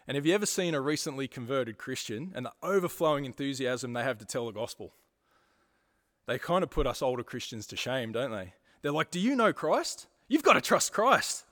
And 0.09 0.15
have 0.15 0.25
you 0.25 0.33
ever 0.33 0.47
seen 0.47 0.73
a 0.73 0.81
recently 0.81 1.27
converted 1.27 1.77
Christian 1.77 2.31
and 2.33 2.43
the 2.43 2.51
overflowing 2.63 3.25
enthusiasm 3.25 3.93
they 3.93 4.01
have 4.01 4.17
to 4.17 4.25
tell 4.25 4.47
the 4.47 4.51
gospel? 4.51 4.91
They 6.25 6.39
kind 6.39 6.63
of 6.63 6.71
put 6.71 6.87
us 6.87 7.03
older 7.03 7.21
Christians 7.21 7.67
to 7.67 7.77
shame, 7.77 8.11
don't 8.11 8.31
they? 8.31 8.53
They're 8.81 8.91
like, 8.91 9.11
Do 9.11 9.19
you 9.19 9.35
know 9.35 9.53
Christ? 9.53 10.07
You've 10.27 10.41
got 10.41 10.53
to 10.53 10.61
trust 10.61 10.93
Christ. 10.93 11.45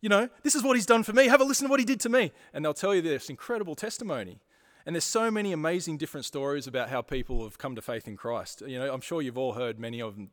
You 0.00 0.08
know, 0.08 0.30
this 0.42 0.54
is 0.54 0.62
what 0.62 0.76
he's 0.76 0.86
done 0.86 1.02
for 1.02 1.12
me. 1.12 1.28
Have 1.28 1.42
a 1.42 1.44
listen 1.44 1.66
to 1.66 1.70
what 1.70 1.78
he 1.78 1.84
did 1.84 2.00
to 2.00 2.08
me. 2.08 2.32
And 2.54 2.64
they'll 2.64 2.72
tell 2.72 2.94
you 2.94 3.02
this 3.02 3.28
incredible 3.28 3.74
testimony. 3.74 4.40
And 4.86 4.94
there's 4.94 5.04
so 5.04 5.30
many 5.30 5.52
amazing 5.52 5.98
different 5.98 6.24
stories 6.24 6.66
about 6.66 6.88
how 6.88 7.02
people 7.02 7.44
have 7.44 7.58
come 7.58 7.76
to 7.76 7.82
faith 7.82 8.08
in 8.08 8.16
Christ. 8.16 8.62
You 8.66 8.78
know, 8.78 8.90
I'm 8.90 9.02
sure 9.02 9.20
you've 9.20 9.36
all 9.36 9.52
heard 9.52 9.78
many 9.78 10.00
of 10.00 10.16
them. 10.16 10.30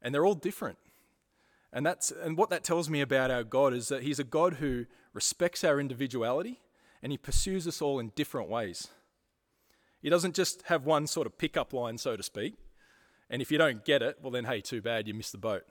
And 0.00 0.14
they're 0.14 0.24
all 0.24 0.34
different. 0.34 0.78
And, 1.72 1.84
that's, 1.84 2.12
and 2.12 2.38
what 2.38 2.50
that 2.50 2.62
tells 2.62 2.88
me 2.88 3.00
about 3.00 3.32
our 3.32 3.42
God 3.42 3.74
is 3.74 3.88
that 3.88 4.04
He's 4.04 4.20
a 4.20 4.24
God 4.24 4.54
who 4.54 4.86
respects 5.16 5.64
our 5.64 5.80
individuality 5.80 6.60
and 7.02 7.10
He 7.10 7.18
pursues 7.18 7.66
us 7.66 7.82
all 7.82 7.98
in 7.98 8.12
different 8.14 8.48
ways. 8.48 8.88
He 10.00 10.10
doesn't 10.10 10.36
just 10.36 10.62
have 10.66 10.84
one 10.84 11.08
sort 11.08 11.26
of 11.26 11.38
pickup 11.38 11.72
line, 11.72 11.98
so 11.98 12.16
to 12.16 12.22
speak. 12.22 12.54
And 13.28 13.42
if 13.42 13.50
you 13.50 13.58
don't 13.58 13.84
get 13.84 14.02
it, 14.02 14.18
well, 14.22 14.30
then, 14.30 14.44
hey, 14.44 14.60
too 14.60 14.80
bad, 14.80 15.08
you 15.08 15.14
missed 15.14 15.32
the 15.32 15.38
boat. 15.38 15.64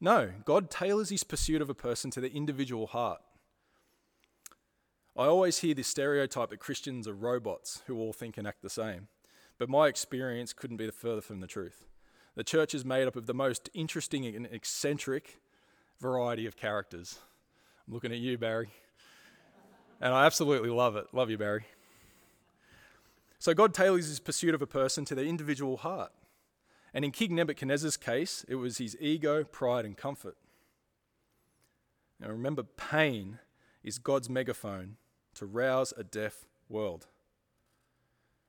No, 0.00 0.32
God 0.44 0.70
tailors 0.70 1.08
His 1.08 1.24
pursuit 1.24 1.62
of 1.62 1.70
a 1.70 1.74
person 1.74 2.10
to 2.10 2.20
their 2.20 2.30
individual 2.30 2.88
heart. 2.88 3.22
I 5.16 5.26
always 5.26 5.58
hear 5.58 5.74
this 5.74 5.86
stereotype 5.86 6.50
that 6.50 6.58
Christians 6.58 7.06
are 7.06 7.14
robots 7.14 7.82
who 7.86 7.98
all 7.98 8.12
think 8.12 8.36
and 8.36 8.46
act 8.46 8.60
the 8.62 8.68
same. 8.68 9.06
But 9.56 9.68
my 9.68 9.86
experience 9.86 10.52
couldn't 10.52 10.78
be 10.78 10.90
further 10.90 11.20
from 11.20 11.38
the 11.38 11.46
truth. 11.46 11.86
The 12.34 12.42
church 12.42 12.74
is 12.74 12.84
made 12.84 13.06
up 13.06 13.14
of 13.14 13.26
the 13.26 13.34
most 13.34 13.70
interesting 13.72 14.26
and 14.26 14.46
eccentric 14.46 15.38
variety 16.00 16.44
of 16.44 16.56
characters. 16.56 17.20
I'm 17.86 17.94
looking 17.94 18.12
at 18.12 18.18
you, 18.18 18.38
Barry. 18.38 18.68
And 20.00 20.12
I 20.12 20.26
absolutely 20.26 20.70
love 20.70 20.96
it. 20.96 21.06
Love 21.12 21.30
you, 21.30 21.38
Barry. 21.38 21.64
So 23.38 23.52
God 23.52 23.74
tailors 23.74 24.08
his 24.08 24.20
pursuit 24.20 24.54
of 24.54 24.62
a 24.62 24.66
person 24.66 25.04
to 25.04 25.14
their 25.14 25.24
individual 25.24 25.76
heart. 25.76 26.12
And 26.94 27.04
in 27.04 27.10
King 27.10 27.34
Nebuchadnezzar's 27.34 27.96
case, 27.96 28.44
it 28.48 28.54
was 28.54 28.78
his 28.78 28.96
ego, 29.00 29.44
pride, 29.44 29.84
and 29.84 29.96
comfort. 29.96 30.36
Now 32.20 32.28
remember, 32.28 32.62
pain 32.62 33.38
is 33.82 33.98
God's 33.98 34.30
megaphone 34.30 34.96
to 35.34 35.46
rouse 35.46 35.92
a 35.96 36.04
deaf 36.04 36.46
world. 36.68 37.06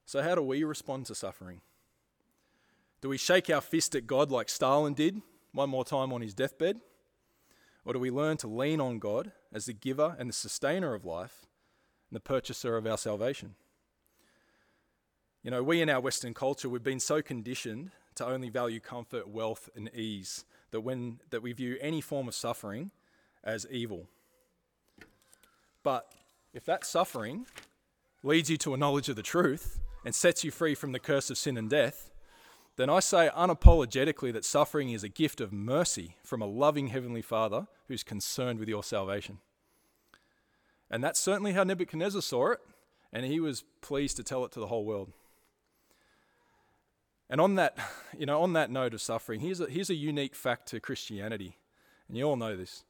So, 0.05 0.21
how 0.21 0.35
do 0.35 0.43
we 0.43 0.63
respond 0.63 1.07
to 1.07 1.15
suffering? 1.15 1.61
Do 3.01 3.09
we 3.09 3.17
shake 3.17 3.49
our 3.49 3.61
fist 3.61 3.95
at 3.95 4.07
God 4.07 4.31
like 4.31 4.49
Stalin 4.49 4.93
did 4.93 5.21
one 5.51 5.69
more 5.69 5.83
time 5.83 6.13
on 6.13 6.21
his 6.21 6.33
deathbed? 6.33 6.79
Or 7.85 7.93
do 7.93 7.99
we 7.99 8.09
learn 8.09 8.37
to 8.37 8.47
lean 8.47 8.81
on 8.81 8.97
God 8.97 9.31
as 9.53 9.67
the 9.67 9.73
giver 9.73 10.15
and 10.17 10.27
the 10.27 10.33
sustainer 10.33 10.95
of 10.95 11.05
life 11.05 11.45
and 12.09 12.15
the 12.15 12.19
purchaser 12.19 12.75
of 12.75 12.87
our 12.87 12.97
salvation? 12.97 13.55
You 15.43 15.51
know, 15.51 15.61
we 15.61 15.81
in 15.81 15.89
our 15.89 16.01
Western 16.01 16.33
culture, 16.33 16.67
we've 16.67 16.83
been 16.83 16.99
so 16.99 17.21
conditioned 17.21 17.91
to 18.15 18.25
only 18.25 18.49
value 18.49 18.79
comfort, 18.79 19.27
wealth, 19.27 19.69
and 19.75 19.93
ease, 19.93 20.45
that, 20.71 20.81
when, 20.81 21.19
that 21.29 21.43
we 21.43 21.53
view 21.53 21.77
any 21.79 22.01
form 22.01 22.27
of 22.27 22.33
suffering 22.33 22.89
as 23.43 23.67
evil. 23.69 24.07
But 25.83 26.11
if 26.53 26.65
that 26.65 26.83
suffering 26.83 27.45
leads 28.23 28.49
you 28.49 28.57
to 28.57 28.73
a 28.73 28.77
knowledge 28.77 29.07
of 29.09 29.15
the 29.15 29.21
truth 29.21 29.79
and 30.03 30.15
sets 30.15 30.43
you 30.43 30.49
free 30.49 30.73
from 30.73 30.93
the 30.93 30.99
curse 30.99 31.29
of 31.29 31.37
sin 31.37 31.57
and 31.57 31.69
death, 31.69 32.09
then 32.77 32.89
I 32.89 32.99
say 32.99 33.29
unapologetically 33.35 34.33
that 34.33 34.43
suffering 34.43 34.89
is 34.89 35.03
a 35.03 35.09
gift 35.09 35.39
of 35.39 35.53
mercy 35.53 36.17
from 36.23 36.41
a 36.41 36.45
loving 36.45 36.87
Heavenly 36.87 37.21
Father 37.21 37.67
who's 37.87 38.03
concerned 38.03 38.59
with 38.59 38.67
your 38.67 38.83
salvation. 38.83 39.39
And 40.89 41.03
that's 41.03 41.19
certainly 41.19 41.53
how 41.53 41.63
Nebuchadnezzar 41.63 42.21
saw 42.21 42.51
it, 42.51 42.59
and 43.13 43.25
he 43.25 43.39
was 43.39 43.63
pleased 43.81 44.17
to 44.17 44.23
tell 44.23 44.43
it 44.45 44.51
to 44.53 44.59
the 44.59 44.67
whole 44.67 44.85
world. 44.85 45.13
And 47.29 47.39
on 47.41 47.55
that, 47.55 47.77
you 48.17 48.25
know, 48.25 48.41
on 48.41 48.53
that 48.53 48.69
note 48.69 48.93
of 48.93 49.01
suffering, 49.01 49.39
here's 49.39 49.61
a, 49.61 49.67
here's 49.67 49.89
a 49.89 49.95
unique 49.95 50.35
fact 50.35 50.67
to 50.69 50.79
Christianity, 50.79 51.57
and 52.07 52.17
you 52.17 52.23
all 52.23 52.35
know 52.35 52.57
this. 52.57 52.83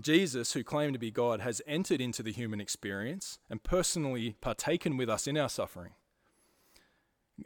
Jesus, 0.00 0.52
who 0.52 0.62
claimed 0.62 0.92
to 0.92 0.98
be 0.98 1.10
God, 1.10 1.40
has 1.40 1.62
entered 1.66 2.00
into 2.00 2.22
the 2.22 2.32
human 2.32 2.60
experience 2.60 3.38
and 3.48 3.62
personally 3.62 4.36
partaken 4.40 4.96
with 4.96 5.08
us 5.08 5.26
in 5.26 5.38
our 5.38 5.48
suffering. 5.48 5.92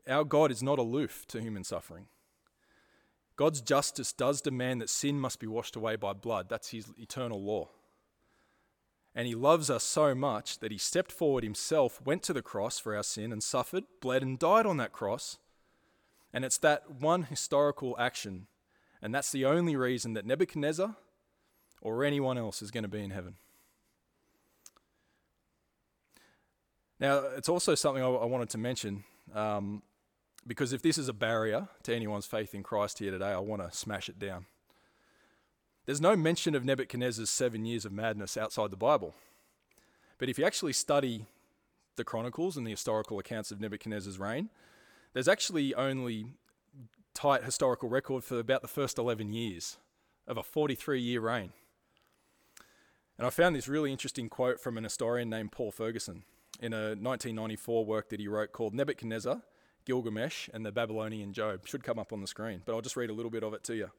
Our 0.09 0.25
God 0.25 0.51
is 0.51 0.63
not 0.63 0.79
aloof 0.79 1.27
to 1.29 1.41
human 1.41 1.65
suffering. 1.65 2.07
God's 3.37 3.61
justice 3.61 4.13
does 4.13 4.43
demand 4.43 4.81
that 4.81 4.91
sin 4.91 5.19
must 5.19 5.41
be 5.41 5.47
washed 5.47 5.75
away 5.75 5.97
by 5.97 6.13
blood. 6.13 6.49
That's 6.49 6.71
his 6.71 6.93
eternal 6.99 7.43
law. 7.43 7.71
And 9.15 9.27
he 9.27 9.35
loves 9.35 9.71
us 9.71 9.83
so 9.83 10.15
much 10.15 10.59
that 10.61 10.71
he 10.71 10.79
stepped 10.79 11.11
forward 11.11 11.43
himself, 11.43 12.01
went 12.05 12.23
to 12.25 12.33
the 12.33 12.43
cross 12.43 12.79
for 12.79 12.95
our 12.95 13.03
sin, 13.03 13.33
and 13.33 13.43
suffered, 13.43 13.85
bled, 14.01 14.23
and 14.23 14.39
died 14.39 14.67
on 14.67 14.77
that 14.77 14.93
cross. 14.93 15.39
And 16.33 16.45
it's 16.45 16.59
that 16.59 17.01
one 17.01 17.25
historical 17.25 17.97
action. 17.99 18.47
And 19.03 19.15
that's 19.15 19.33
the 19.33 19.47
only 19.47 19.75
reason 19.75 20.13
that 20.13 20.27
Nebuchadnezzar 20.27 20.95
or 21.81 22.05
anyone 22.05 22.39
else 22.39 22.63
is 22.63 22.71
going 22.71 22.85
to 22.85 22.89
be 22.89 23.03
in 23.03 23.11
heaven. 23.11 23.35
Now, 27.01 27.21
it's 27.37 27.49
also 27.49 27.75
something 27.75 28.03
I, 28.03 28.07
wanted 28.07 28.51
to 28.51 28.59
mention 28.59 29.05
um, 29.35 29.83
because 30.47 30.73
if 30.73 30.83
this 30.83 30.99
is 30.99 31.09
a 31.09 31.13
barrier 31.13 31.69
to 31.83 31.95
anyone's 31.95 32.27
faith 32.27 32.55
in 32.55 32.63
Christ 32.63 32.99
here 32.99 33.11
today, 33.11 33.31
I 33.31 33.39
want 33.39 33.63
to 33.63 33.77
smash 33.77 34.09
it 34.09 34.19
down. 34.19 34.47
There's 35.87 36.01
no 36.01 36.17
mention 36.17 36.55
of 36.55 36.65
Nebuchadnezzar's 36.65 37.31
seven 37.31 37.65
years 37.65 37.85
of 37.85 37.93
madness 37.93 38.37
outside 38.37 38.71
the 38.71 38.77
Bible. 38.77 39.15
But 40.19 40.29
if 40.29 40.39
you 40.39 40.45
actually 40.45 40.73
study 40.73 41.27
the 41.97 42.05
Chronicles 42.05 42.57
and 42.57 42.67
the 42.67 42.71
historical 42.71 43.19
accounts 43.19 43.51
of 43.51 43.61
Nebuchadnezzar's 43.61 44.19
reign, 44.19 44.51
there's 45.13 45.29
actually 45.29 45.75
only 45.75 46.27
tight 47.15 47.45
historical 47.45 47.89
record 47.89 48.23
for 48.23 48.39
about 48.39 48.63
the 48.63 48.69
first 48.69 48.99
11 48.99 49.33
years 49.33 49.79
of 50.27 50.37
a 50.37 50.43
43 50.43 51.01
year 51.01 51.21
reign. 51.21 51.53
And 53.19 53.27
I 53.27 53.31
found 53.31 53.55
this 53.55 53.69
really 53.69 53.93
interesting 53.93 54.29
quote 54.29 54.61
from 54.61 54.79
an 54.79 54.85
historian 54.85 55.29
named 55.29 55.53
Paul 55.53 55.71
Ferguson 55.73 56.23
in 56.61 56.73
a 56.73 56.95
1994 56.95 57.85
work 57.85 58.11
that 58.11 58.21
he 58.21 58.29
wrote 58.29 58.53
called 58.53 58.75
Nebuchadnezzar, 58.75 59.43
Gilgamesh, 59.87 60.49
and 60.53 60.65
the 60.65 60.71
Babylonian 60.71 61.33
Job. 61.33 61.67
Should 61.67 61.83
come 61.83 61.99
up 61.99 62.13
on 62.13 62.21
the 62.21 62.27
screen, 62.27 62.63
but 62.65 62.75
I'll 62.75 62.83
just 62.83 62.97
read 62.97 63.11
a 63.11 63.15
little 63.15 63.31
bit 63.31 63.43
of 63.43 63.55
it 63.55 63.65
to 63.65 63.75
you. 63.75 63.85
It 63.85 63.91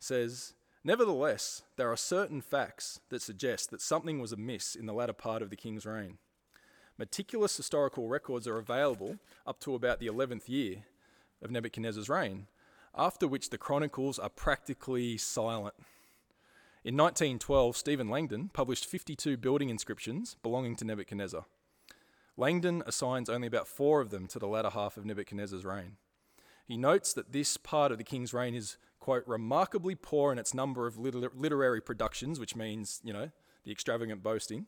says, 0.00 0.54
Nevertheless, 0.84 1.62
there 1.76 1.90
are 1.90 1.96
certain 1.96 2.40
facts 2.40 3.00
that 3.08 3.22
suggest 3.22 3.70
that 3.70 3.80
something 3.80 4.20
was 4.20 4.32
amiss 4.32 4.74
in 4.74 4.86
the 4.86 4.92
latter 4.92 5.12
part 5.12 5.42
of 5.42 5.50
the 5.50 5.56
king's 5.56 5.86
reign. 5.86 6.18
Meticulous 6.98 7.56
historical 7.56 8.08
records 8.08 8.46
are 8.46 8.58
available 8.58 9.18
up 9.46 9.60
to 9.60 9.74
about 9.74 10.00
the 10.00 10.06
11th 10.06 10.48
year 10.48 10.84
of 11.42 11.50
Nebuchadnezzar's 11.50 12.08
reign, 12.08 12.46
after 12.96 13.28
which 13.28 13.50
the 13.50 13.58
chronicles 13.58 14.18
are 14.18 14.30
practically 14.30 15.16
silent. 15.18 15.74
In 16.86 16.96
1912, 16.96 17.76
Stephen 17.76 18.08
Langdon 18.08 18.48
published 18.52 18.86
52 18.86 19.36
building 19.38 19.70
inscriptions 19.70 20.36
belonging 20.40 20.76
to 20.76 20.84
Nebuchadnezzar. 20.84 21.44
Langdon 22.36 22.84
assigns 22.86 23.28
only 23.28 23.48
about 23.48 23.66
four 23.66 24.00
of 24.00 24.10
them 24.10 24.28
to 24.28 24.38
the 24.38 24.46
latter 24.46 24.70
half 24.70 24.96
of 24.96 25.04
Nebuchadnezzar's 25.04 25.64
reign. 25.64 25.96
He 26.64 26.76
notes 26.76 27.12
that 27.14 27.32
this 27.32 27.56
part 27.56 27.90
of 27.90 27.98
the 27.98 28.04
king's 28.04 28.32
reign 28.32 28.54
is, 28.54 28.76
quote, 29.00 29.24
remarkably 29.26 29.96
poor 29.96 30.30
in 30.30 30.38
its 30.38 30.54
number 30.54 30.86
of 30.86 30.96
liter- 30.96 31.32
literary 31.34 31.80
productions, 31.80 32.38
which 32.38 32.54
means, 32.54 33.00
you 33.02 33.12
know, 33.12 33.32
the 33.64 33.72
extravagant 33.72 34.22
boasting. 34.22 34.66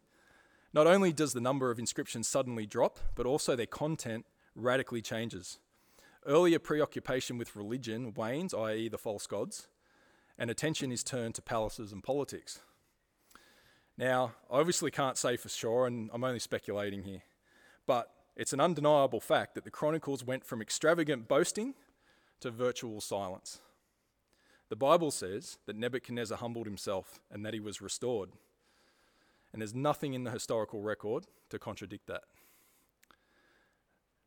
Not 0.74 0.88
only 0.88 1.12
does 1.12 1.34
the 1.34 1.40
number 1.40 1.70
of 1.70 1.78
inscriptions 1.78 2.26
suddenly 2.26 2.66
drop, 2.66 2.98
but 3.14 3.26
also 3.26 3.54
their 3.54 3.66
content 3.66 4.26
radically 4.56 5.02
changes. 5.02 5.60
Earlier 6.26 6.58
preoccupation 6.58 7.38
with 7.38 7.54
religion 7.54 8.12
wanes, 8.12 8.52
i.e., 8.52 8.88
the 8.88 8.98
false 8.98 9.28
gods, 9.28 9.68
and 10.38 10.50
attention 10.50 10.92
is 10.92 11.02
turned 11.02 11.34
to 11.34 11.42
palaces 11.42 11.92
and 11.92 12.02
politics. 12.02 12.60
Now, 13.96 14.32
I 14.50 14.58
obviously 14.58 14.90
can't 14.90 15.18
say 15.18 15.36
for 15.36 15.48
sure, 15.48 15.86
and 15.86 16.08
I'm 16.12 16.22
only 16.22 16.38
speculating 16.38 17.02
here, 17.02 17.22
but 17.86 18.10
it's 18.36 18.52
an 18.52 18.60
undeniable 18.60 19.20
fact 19.20 19.56
that 19.56 19.64
the 19.64 19.70
Chronicles 19.70 20.24
went 20.24 20.44
from 20.44 20.62
extravagant 20.62 21.26
boasting 21.26 21.74
to 22.40 22.52
virtual 22.52 23.00
silence. 23.00 23.58
The 24.68 24.76
Bible 24.76 25.10
says 25.10 25.58
that 25.66 25.74
Nebuchadnezzar 25.74 26.38
humbled 26.38 26.66
himself 26.66 27.20
and 27.30 27.44
that 27.44 27.54
he 27.54 27.60
was 27.60 27.80
restored. 27.80 28.30
And 29.52 29.62
there's 29.62 29.74
nothing 29.74 30.14
in 30.14 30.24
the 30.24 30.30
historical 30.30 30.82
record 30.82 31.24
to 31.50 31.58
contradict 31.58 32.06
that. 32.06 32.22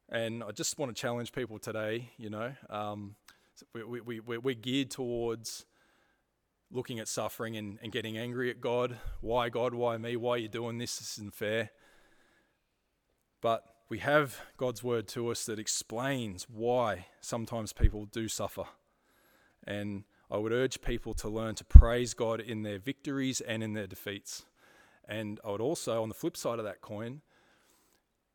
And 0.10 0.44
I 0.44 0.52
just 0.52 0.78
want 0.78 0.94
to 0.94 1.00
challenge 1.00 1.32
people 1.32 1.58
today, 1.58 2.10
you 2.18 2.30
know, 2.30 2.54
um, 2.70 3.16
we, 3.74 4.02
we, 4.02 4.20
we, 4.20 4.38
we're 4.38 4.56
geared 4.56 4.92
towards 4.92 5.66
looking 6.72 7.00
at 7.00 7.08
suffering 7.08 7.58
and, 7.58 7.78
and 7.82 7.92
getting 7.92 8.18
angry 8.18 8.50
at 8.50 8.62
God. 8.62 8.98
Why, 9.20 9.50
God? 9.50 9.74
Why 9.74 9.98
me? 9.98 10.16
Why 10.16 10.32
are 10.32 10.38
you 10.38 10.48
doing 10.48 10.78
this? 10.78 10.98
This 10.98 11.18
isn't 11.18 11.34
fair. 11.34 11.72
But 13.42 13.64
we 13.90 14.00
have 14.00 14.40
God's 14.58 14.84
word 14.84 15.08
to 15.10 15.30
us 15.30 15.46
that 15.46 15.60
explains 15.60 16.48
why 16.50 17.08
sometimes 17.20 17.74
people 17.74 18.06
do 18.06 18.28
suffer. 18.28 18.64
And 19.66 20.06
I 20.30 20.38
would 20.38 20.54
urge 20.54 20.82
people 20.82 21.14
to 21.16 21.28
learn 21.28 21.56
to 21.56 21.66
praise 21.66 22.14
God 22.14 22.40
in 22.40 22.64
their 22.64 22.80
victories 22.80 23.42
and 23.42 23.62
in 23.62 23.74
their 23.74 23.88
defeats. 23.88 24.46
And 25.08 25.40
I 25.44 25.52
would 25.52 25.62
also, 25.62 26.02
on 26.02 26.08
the 26.08 26.16
flip 26.16 26.38
side 26.38 26.58
of 26.58 26.66
that 26.66 26.80
coin, 26.80 27.22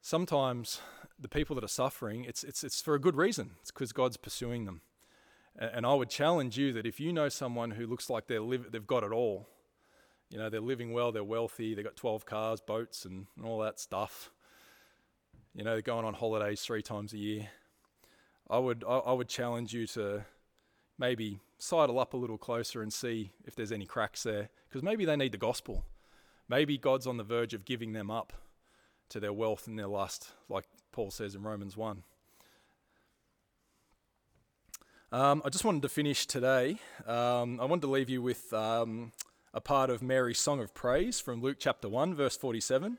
sometimes 0.03 0.81
the 1.19 1.29
people 1.29 1.55
that 1.55 1.65
are 1.65 1.69
suffering, 1.69 2.25
it's, 2.25 2.45
it's, 2.45 2.63
it's 2.63 2.83
for 2.83 2.95
a 2.95 3.01
good 3.01 3.17
reason. 3.17 3.53
It's 3.63 3.71
because 3.71 3.93
God's 3.93 4.19
pursuing 4.19 4.67
them. 4.67 4.83
And 5.59 5.87
I 5.87 5.95
would 5.95 6.11
challenge 6.11 6.59
you 6.59 6.73
that 6.75 6.87
if 6.87 7.01
you 7.01 7.13
know 7.13 7.29
someone 7.29 7.71
who 7.71 7.87
looks 7.87 8.11
like 8.11 8.27
they're 8.27 8.41
live, 8.41 8.71
they've 8.71 8.87
got 8.87 9.05
it 9.05 9.13
all, 9.13 9.49
you 10.31 10.39
know, 10.39 10.51
they're 10.51 10.61
living 10.61 10.93
well, 10.93 11.13
they're 11.13 11.25
wealthy, 11.25 11.75
they've 11.75 11.85
got 11.85 11.97
12 11.97 12.27
cars, 12.27 12.61
boats, 12.61 13.05
and, 13.05 13.27
and 13.37 13.47
all 13.47 13.59
that 13.61 13.81
stuff, 13.81 14.31
you 15.55 15.65
know, 15.65 15.73
they're 15.73 15.83
going 15.83 16.05
on 16.05 16.13
holidays 16.13 16.61
three 16.61 16.83
times 16.83 17.15
a 17.15 17.19
year, 17.19 17.49
I 18.51 18.59
would, 18.59 18.85
I, 18.87 18.99
I 18.99 19.13
would 19.13 19.29
challenge 19.29 19.73
you 19.73 19.87
to 19.89 20.25
maybe 20.99 21.41
sidle 21.59 21.99
up 21.99 22.13
a 22.13 22.17
little 22.17 22.39
closer 22.39 22.83
and 22.83 22.93
see 22.93 23.33
if 23.45 23.55
there's 23.55 23.73
any 23.73 23.87
cracks 23.87 24.23
there, 24.23 24.51
because 24.69 24.83
maybe 24.83 25.05
they 25.05 25.17
need 25.17 25.33
the 25.33 25.39
gospel. 25.39 25.85
Maybe 26.49 26.79
God's 26.79 27.07
on 27.07 27.17
the 27.17 27.25
verge 27.25 27.55
of 27.55 27.65
giving 27.65 27.93
them 27.93 28.11
up 28.11 28.33
to 29.09 29.21
their 29.21 29.33
wealth 29.33 29.67
and 29.67 29.79
their 29.79 29.89
lust, 29.89 30.33
like 30.49 30.67
Paul 30.93 31.11
says 31.11 31.35
in 31.35 31.43
Romans 31.43 31.77
1. 31.77 32.03
Um, 35.13 35.41
I 35.45 35.51
just 35.51 35.65
wanted 35.65 35.83
to 35.83 35.89
finish 35.89 36.27
today. 36.27 36.81
Um, 37.07 37.61
I 37.61 37.65
wanted 37.65 37.83
to 37.83 37.87
leave 37.87 38.11
you 38.11 38.21
with 38.21 38.53
um, 38.53 39.13
a 39.55 39.61
part 39.61 39.89
of 39.89 40.03
Mary's 40.03 40.41
song 40.41 40.59
of 40.59 40.75
praise 40.75 41.21
from 41.21 41.41
Luke 41.41 41.59
chapter 41.61 41.89
1, 41.89 42.13
verse 42.17 42.37
47, 42.37 42.99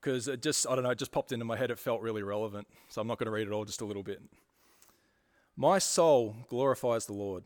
because 0.00 0.28
it 0.28 0.40
just, 0.40 0.66
I 0.66 0.74
don't 0.74 0.82
know, 0.82 0.90
it 0.90 0.98
just 0.98 1.12
popped 1.12 1.30
into 1.30 1.44
my 1.44 1.58
head. 1.58 1.70
It 1.70 1.78
felt 1.78 2.00
really 2.00 2.22
relevant. 2.22 2.68
So 2.88 3.02
I'm 3.02 3.06
not 3.06 3.18
going 3.18 3.26
to 3.26 3.32
read 3.32 3.46
it 3.46 3.52
all, 3.52 3.66
just 3.66 3.82
a 3.82 3.84
little 3.84 4.02
bit. 4.02 4.22
My 5.56 5.78
soul 5.78 6.36
glorifies 6.48 7.04
the 7.04 7.12
Lord, 7.12 7.44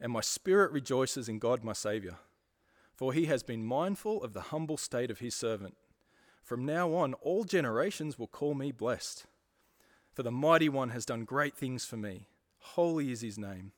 and 0.00 0.10
my 0.10 0.22
spirit 0.22 0.72
rejoices 0.72 1.28
in 1.28 1.38
God 1.38 1.62
my 1.62 1.74
Saviour, 1.74 2.14
for 2.94 3.12
he 3.12 3.26
has 3.26 3.42
been 3.42 3.62
mindful 3.62 4.22
of 4.22 4.32
the 4.32 4.40
humble 4.40 4.78
state 4.78 5.10
of 5.10 5.18
his 5.18 5.34
servant. 5.34 5.74
From 6.42 6.64
now 6.64 6.94
on, 6.94 7.12
all 7.14 7.44
generations 7.44 8.18
will 8.18 8.26
call 8.26 8.54
me 8.54 8.72
blessed. 8.72 9.26
For 10.14 10.22
the 10.22 10.32
mighty 10.32 10.70
one 10.70 10.90
has 10.90 11.04
done 11.04 11.26
great 11.26 11.58
things 11.58 11.84
for 11.84 11.98
me 11.98 12.28
Holy 12.62 13.12
is 13.12 13.20
his 13.20 13.38
name. 13.38 13.72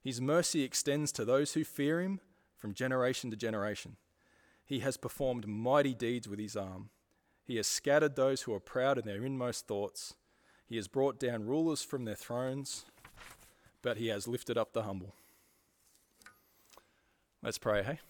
His 0.00 0.20
mercy 0.20 0.62
extends 0.62 1.12
to 1.12 1.24
those 1.24 1.54
who 1.54 1.64
fear 1.64 2.00
him 2.00 2.20
from 2.56 2.74
generation 2.74 3.30
to 3.30 3.36
generation. 3.36 3.96
He 4.64 4.80
has 4.80 4.96
performed 4.96 5.46
mighty 5.46 5.94
deeds 5.94 6.28
with 6.28 6.38
his 6.38 6.56
arm. 6.56 6.90
He 7.46 7.56
has 7.56 7.66
scattered 7.66 8.16
those 8.16 8.42
who 8.42 8.54
are 8.54 8.60
proud 8.60 8.98
in 8.98 9.04
their 9.04 9.24
inmost 9.24 9.66
thoughts. 9.66 10.14
He 10.66 10.76
has 10.76 10.88
brought 10.88 11.18
down 11.18 11.44
rulers 11.44 11.82
from 11.82 12.04
their 12.04 12.14
thrones, 12.14 12.86
but 13.82 13.98
he 13.98 14.08
has 14.08 14.26
lifted 14.26 14.56
up 14.56 14.72
the 14.72 14.84
humble. 14.84 15.14
Let's 17.42 17.58
pray, 17.58 17.82
hey? 17.82 18.00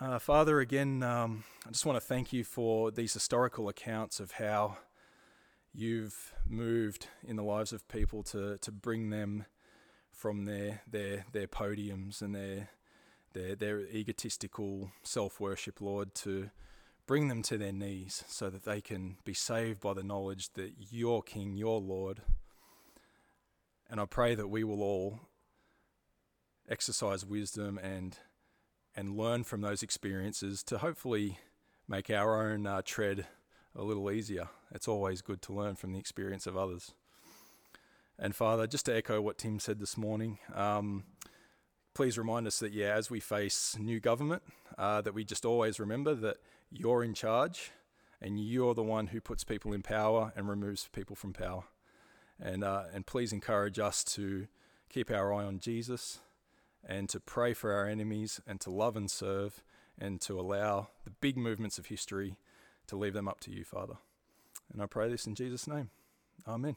Uh, 0.00 0.18
Father, 0.18 0.58
again, 0.58 1.02
um, 1.02 1.44
I 1.66 1.70
just 1.70 1.86
want 1.86 1.96
to 1.96 2.04
thank 2.04 2.32
you 2.32 2.42
for 2.42 2.90
these 2.90 3.14
historical 3.14 3.68
accounts 3.68 4.18
of 4.18 4.32
how 4.32 4.78
you've 5.76 6.32
moved 6.48 7.08
in 7.22 7.36
the 7.36 7.42
lives 7.42 7.72
of 7.72 7.86
people 7.88 8.22
to, 8.22 8.56
to 8.58 8.72
bring 8.72 9.10
them 9.10 9.44
from 10.10 10.46
their, 10.46 10.82
their, 10.90 11.26
their 11.32 11.46
podiums 11.46 12.22
and 12.22 12.34
their, 12.34 12.70
their, 13.34 13.54
their 13.54 13.80
egotistical 13.80 14.90
self 15.02 15.38
worship, 15.38 15.80
Lord, 15.80 16.14
to 16.16 16.50
bring 17.06 17.28
them 17.28 17.42
to 17.42 17.58
their 17.58 17.72
knees 17.72 18.24
so 18.26 18.48
that 18.48 18.64
they 18.64 18.80
can 18.80 19.18
be 19.24 19.34
saved 19.34 19.80
by 19.80 19.92
the 19.92 20.02
knowledge 20.02 20.50
that 20.54 20.72
you're 20.90 21.22
King, 21.22 21.54
you're 21.54 21.78
Lord. 21.78 22.22
And 23.90 24.00
I 24.00 24.06
pray 24.06 24.34
that 24.34 24.48
we 24.48 24.64
will 24.64 24.82
all 24.82 25.20
exercise 26.68 27.24
wisdom 27.24 27.78
and 27.78 28.18
and 28.96 29.16
learn 29.16 29.44
from 29.44 29.60
those 29.60 29.82
experiences 29.82 30.62
to 30.62 30.78
hopefully 30.78 31.38
make 31.86 32.08
our 32.08 32.50
own 32.50 32.66
uh, 32.66 32.80
tread 32.82 33.26
a 33.76 33.82
little 33.82 34.10
easier. 34.10 34.48
It's 34.74 34.88
always 34.88 35.22
good 35.22 35.42
to 35.42 35.52
learn 35.52 35.76
from 35.76 35.92
the 35.92 35.98
experience 35.98 36.46
of 36.46 36.56
others. 36.56 36.92
And 38.18 38.34
Father, 38.34 38.66
just 38.66 38.86
to 38.86 38.96
echo 38.96 39.20
what 39.20 39.38
Tim 39.38 39.58
said 39.58 39.78
this 39.78 39.96
morning, 39.96 40.38
um, 40.54 41.04
please 41.94 42.16
remind 42.16 42.46
us 42.46 42.58
that, 42.60 42.72
yeah, 42.72 42.94
as 42.94 43.10
we 43.10 43.20
face 43.20 43.76
new 43.78 44.00
government, 44.00 44.42
uh, 44.78 45.02
that 45.02 45.14
we 45.14 45.24
just 45.24 45.44
always 45.44 45.78
remember 45.78 46.14
that 46.14 46.38
you're 46.70 47.04
in 47.04 47.12
charge 47.12 47.72
and 48.20 48.40
you're 48.40 48.74
the 48.74 48.82
one 48.82 49.08
who 49.08 49.20
puts 49.20 49.44
people 49.44 49.72
in 49.74 49.82
power 49.82 50.32
and 50.34 50.48
removes 50.48 50.88
people 50.92 51.14
from 51.14 51.34
power. 51.34 51.64
And, 52.40 52.64
uh, 52.64 52.84
and 52.94 53.06
please 53.06 53.32
encourage 53.32 53.78
us 53.78 54.02
to 54.04 54.48
keep 54.88 55.10
our 55.10 55.32
eye 55.32 55.44
on 55.44 55.58
Jesus 55.58 56.20
and 56.82 57.08
to 57.10 57.20
pray 57.20 57.52
for 57.52 57.72
our 57.72 57.86
enemies 57.86 58.40
and 58.46 58.60
to 58.62 58.70
love 58.70 58.96
and 58.96 59.10
serve 59.10 59.62
and 59.98 60.20
to 60.22 60.40
allow 60.40 60.88
the 61.04 61.10
big 61.10 61.36
movements 61.36 61.78
of 61.78 61.86
history 61.86 62.36
to 62.88 62.96
leave 62.96 63.14
them 63.14 63.28
up 63.28 63.40
to 63.40 63.50
you, 63.50 63.64
Father. 63.64 63.94
And 64.72 64.82
I 64.82 64.86
pray 64.86 65.08
this 65.08 65.26
in 65.26 65.34
Jesus' 65.34 65.66
name. 65.66 65.90
Amen. 66.46 66.76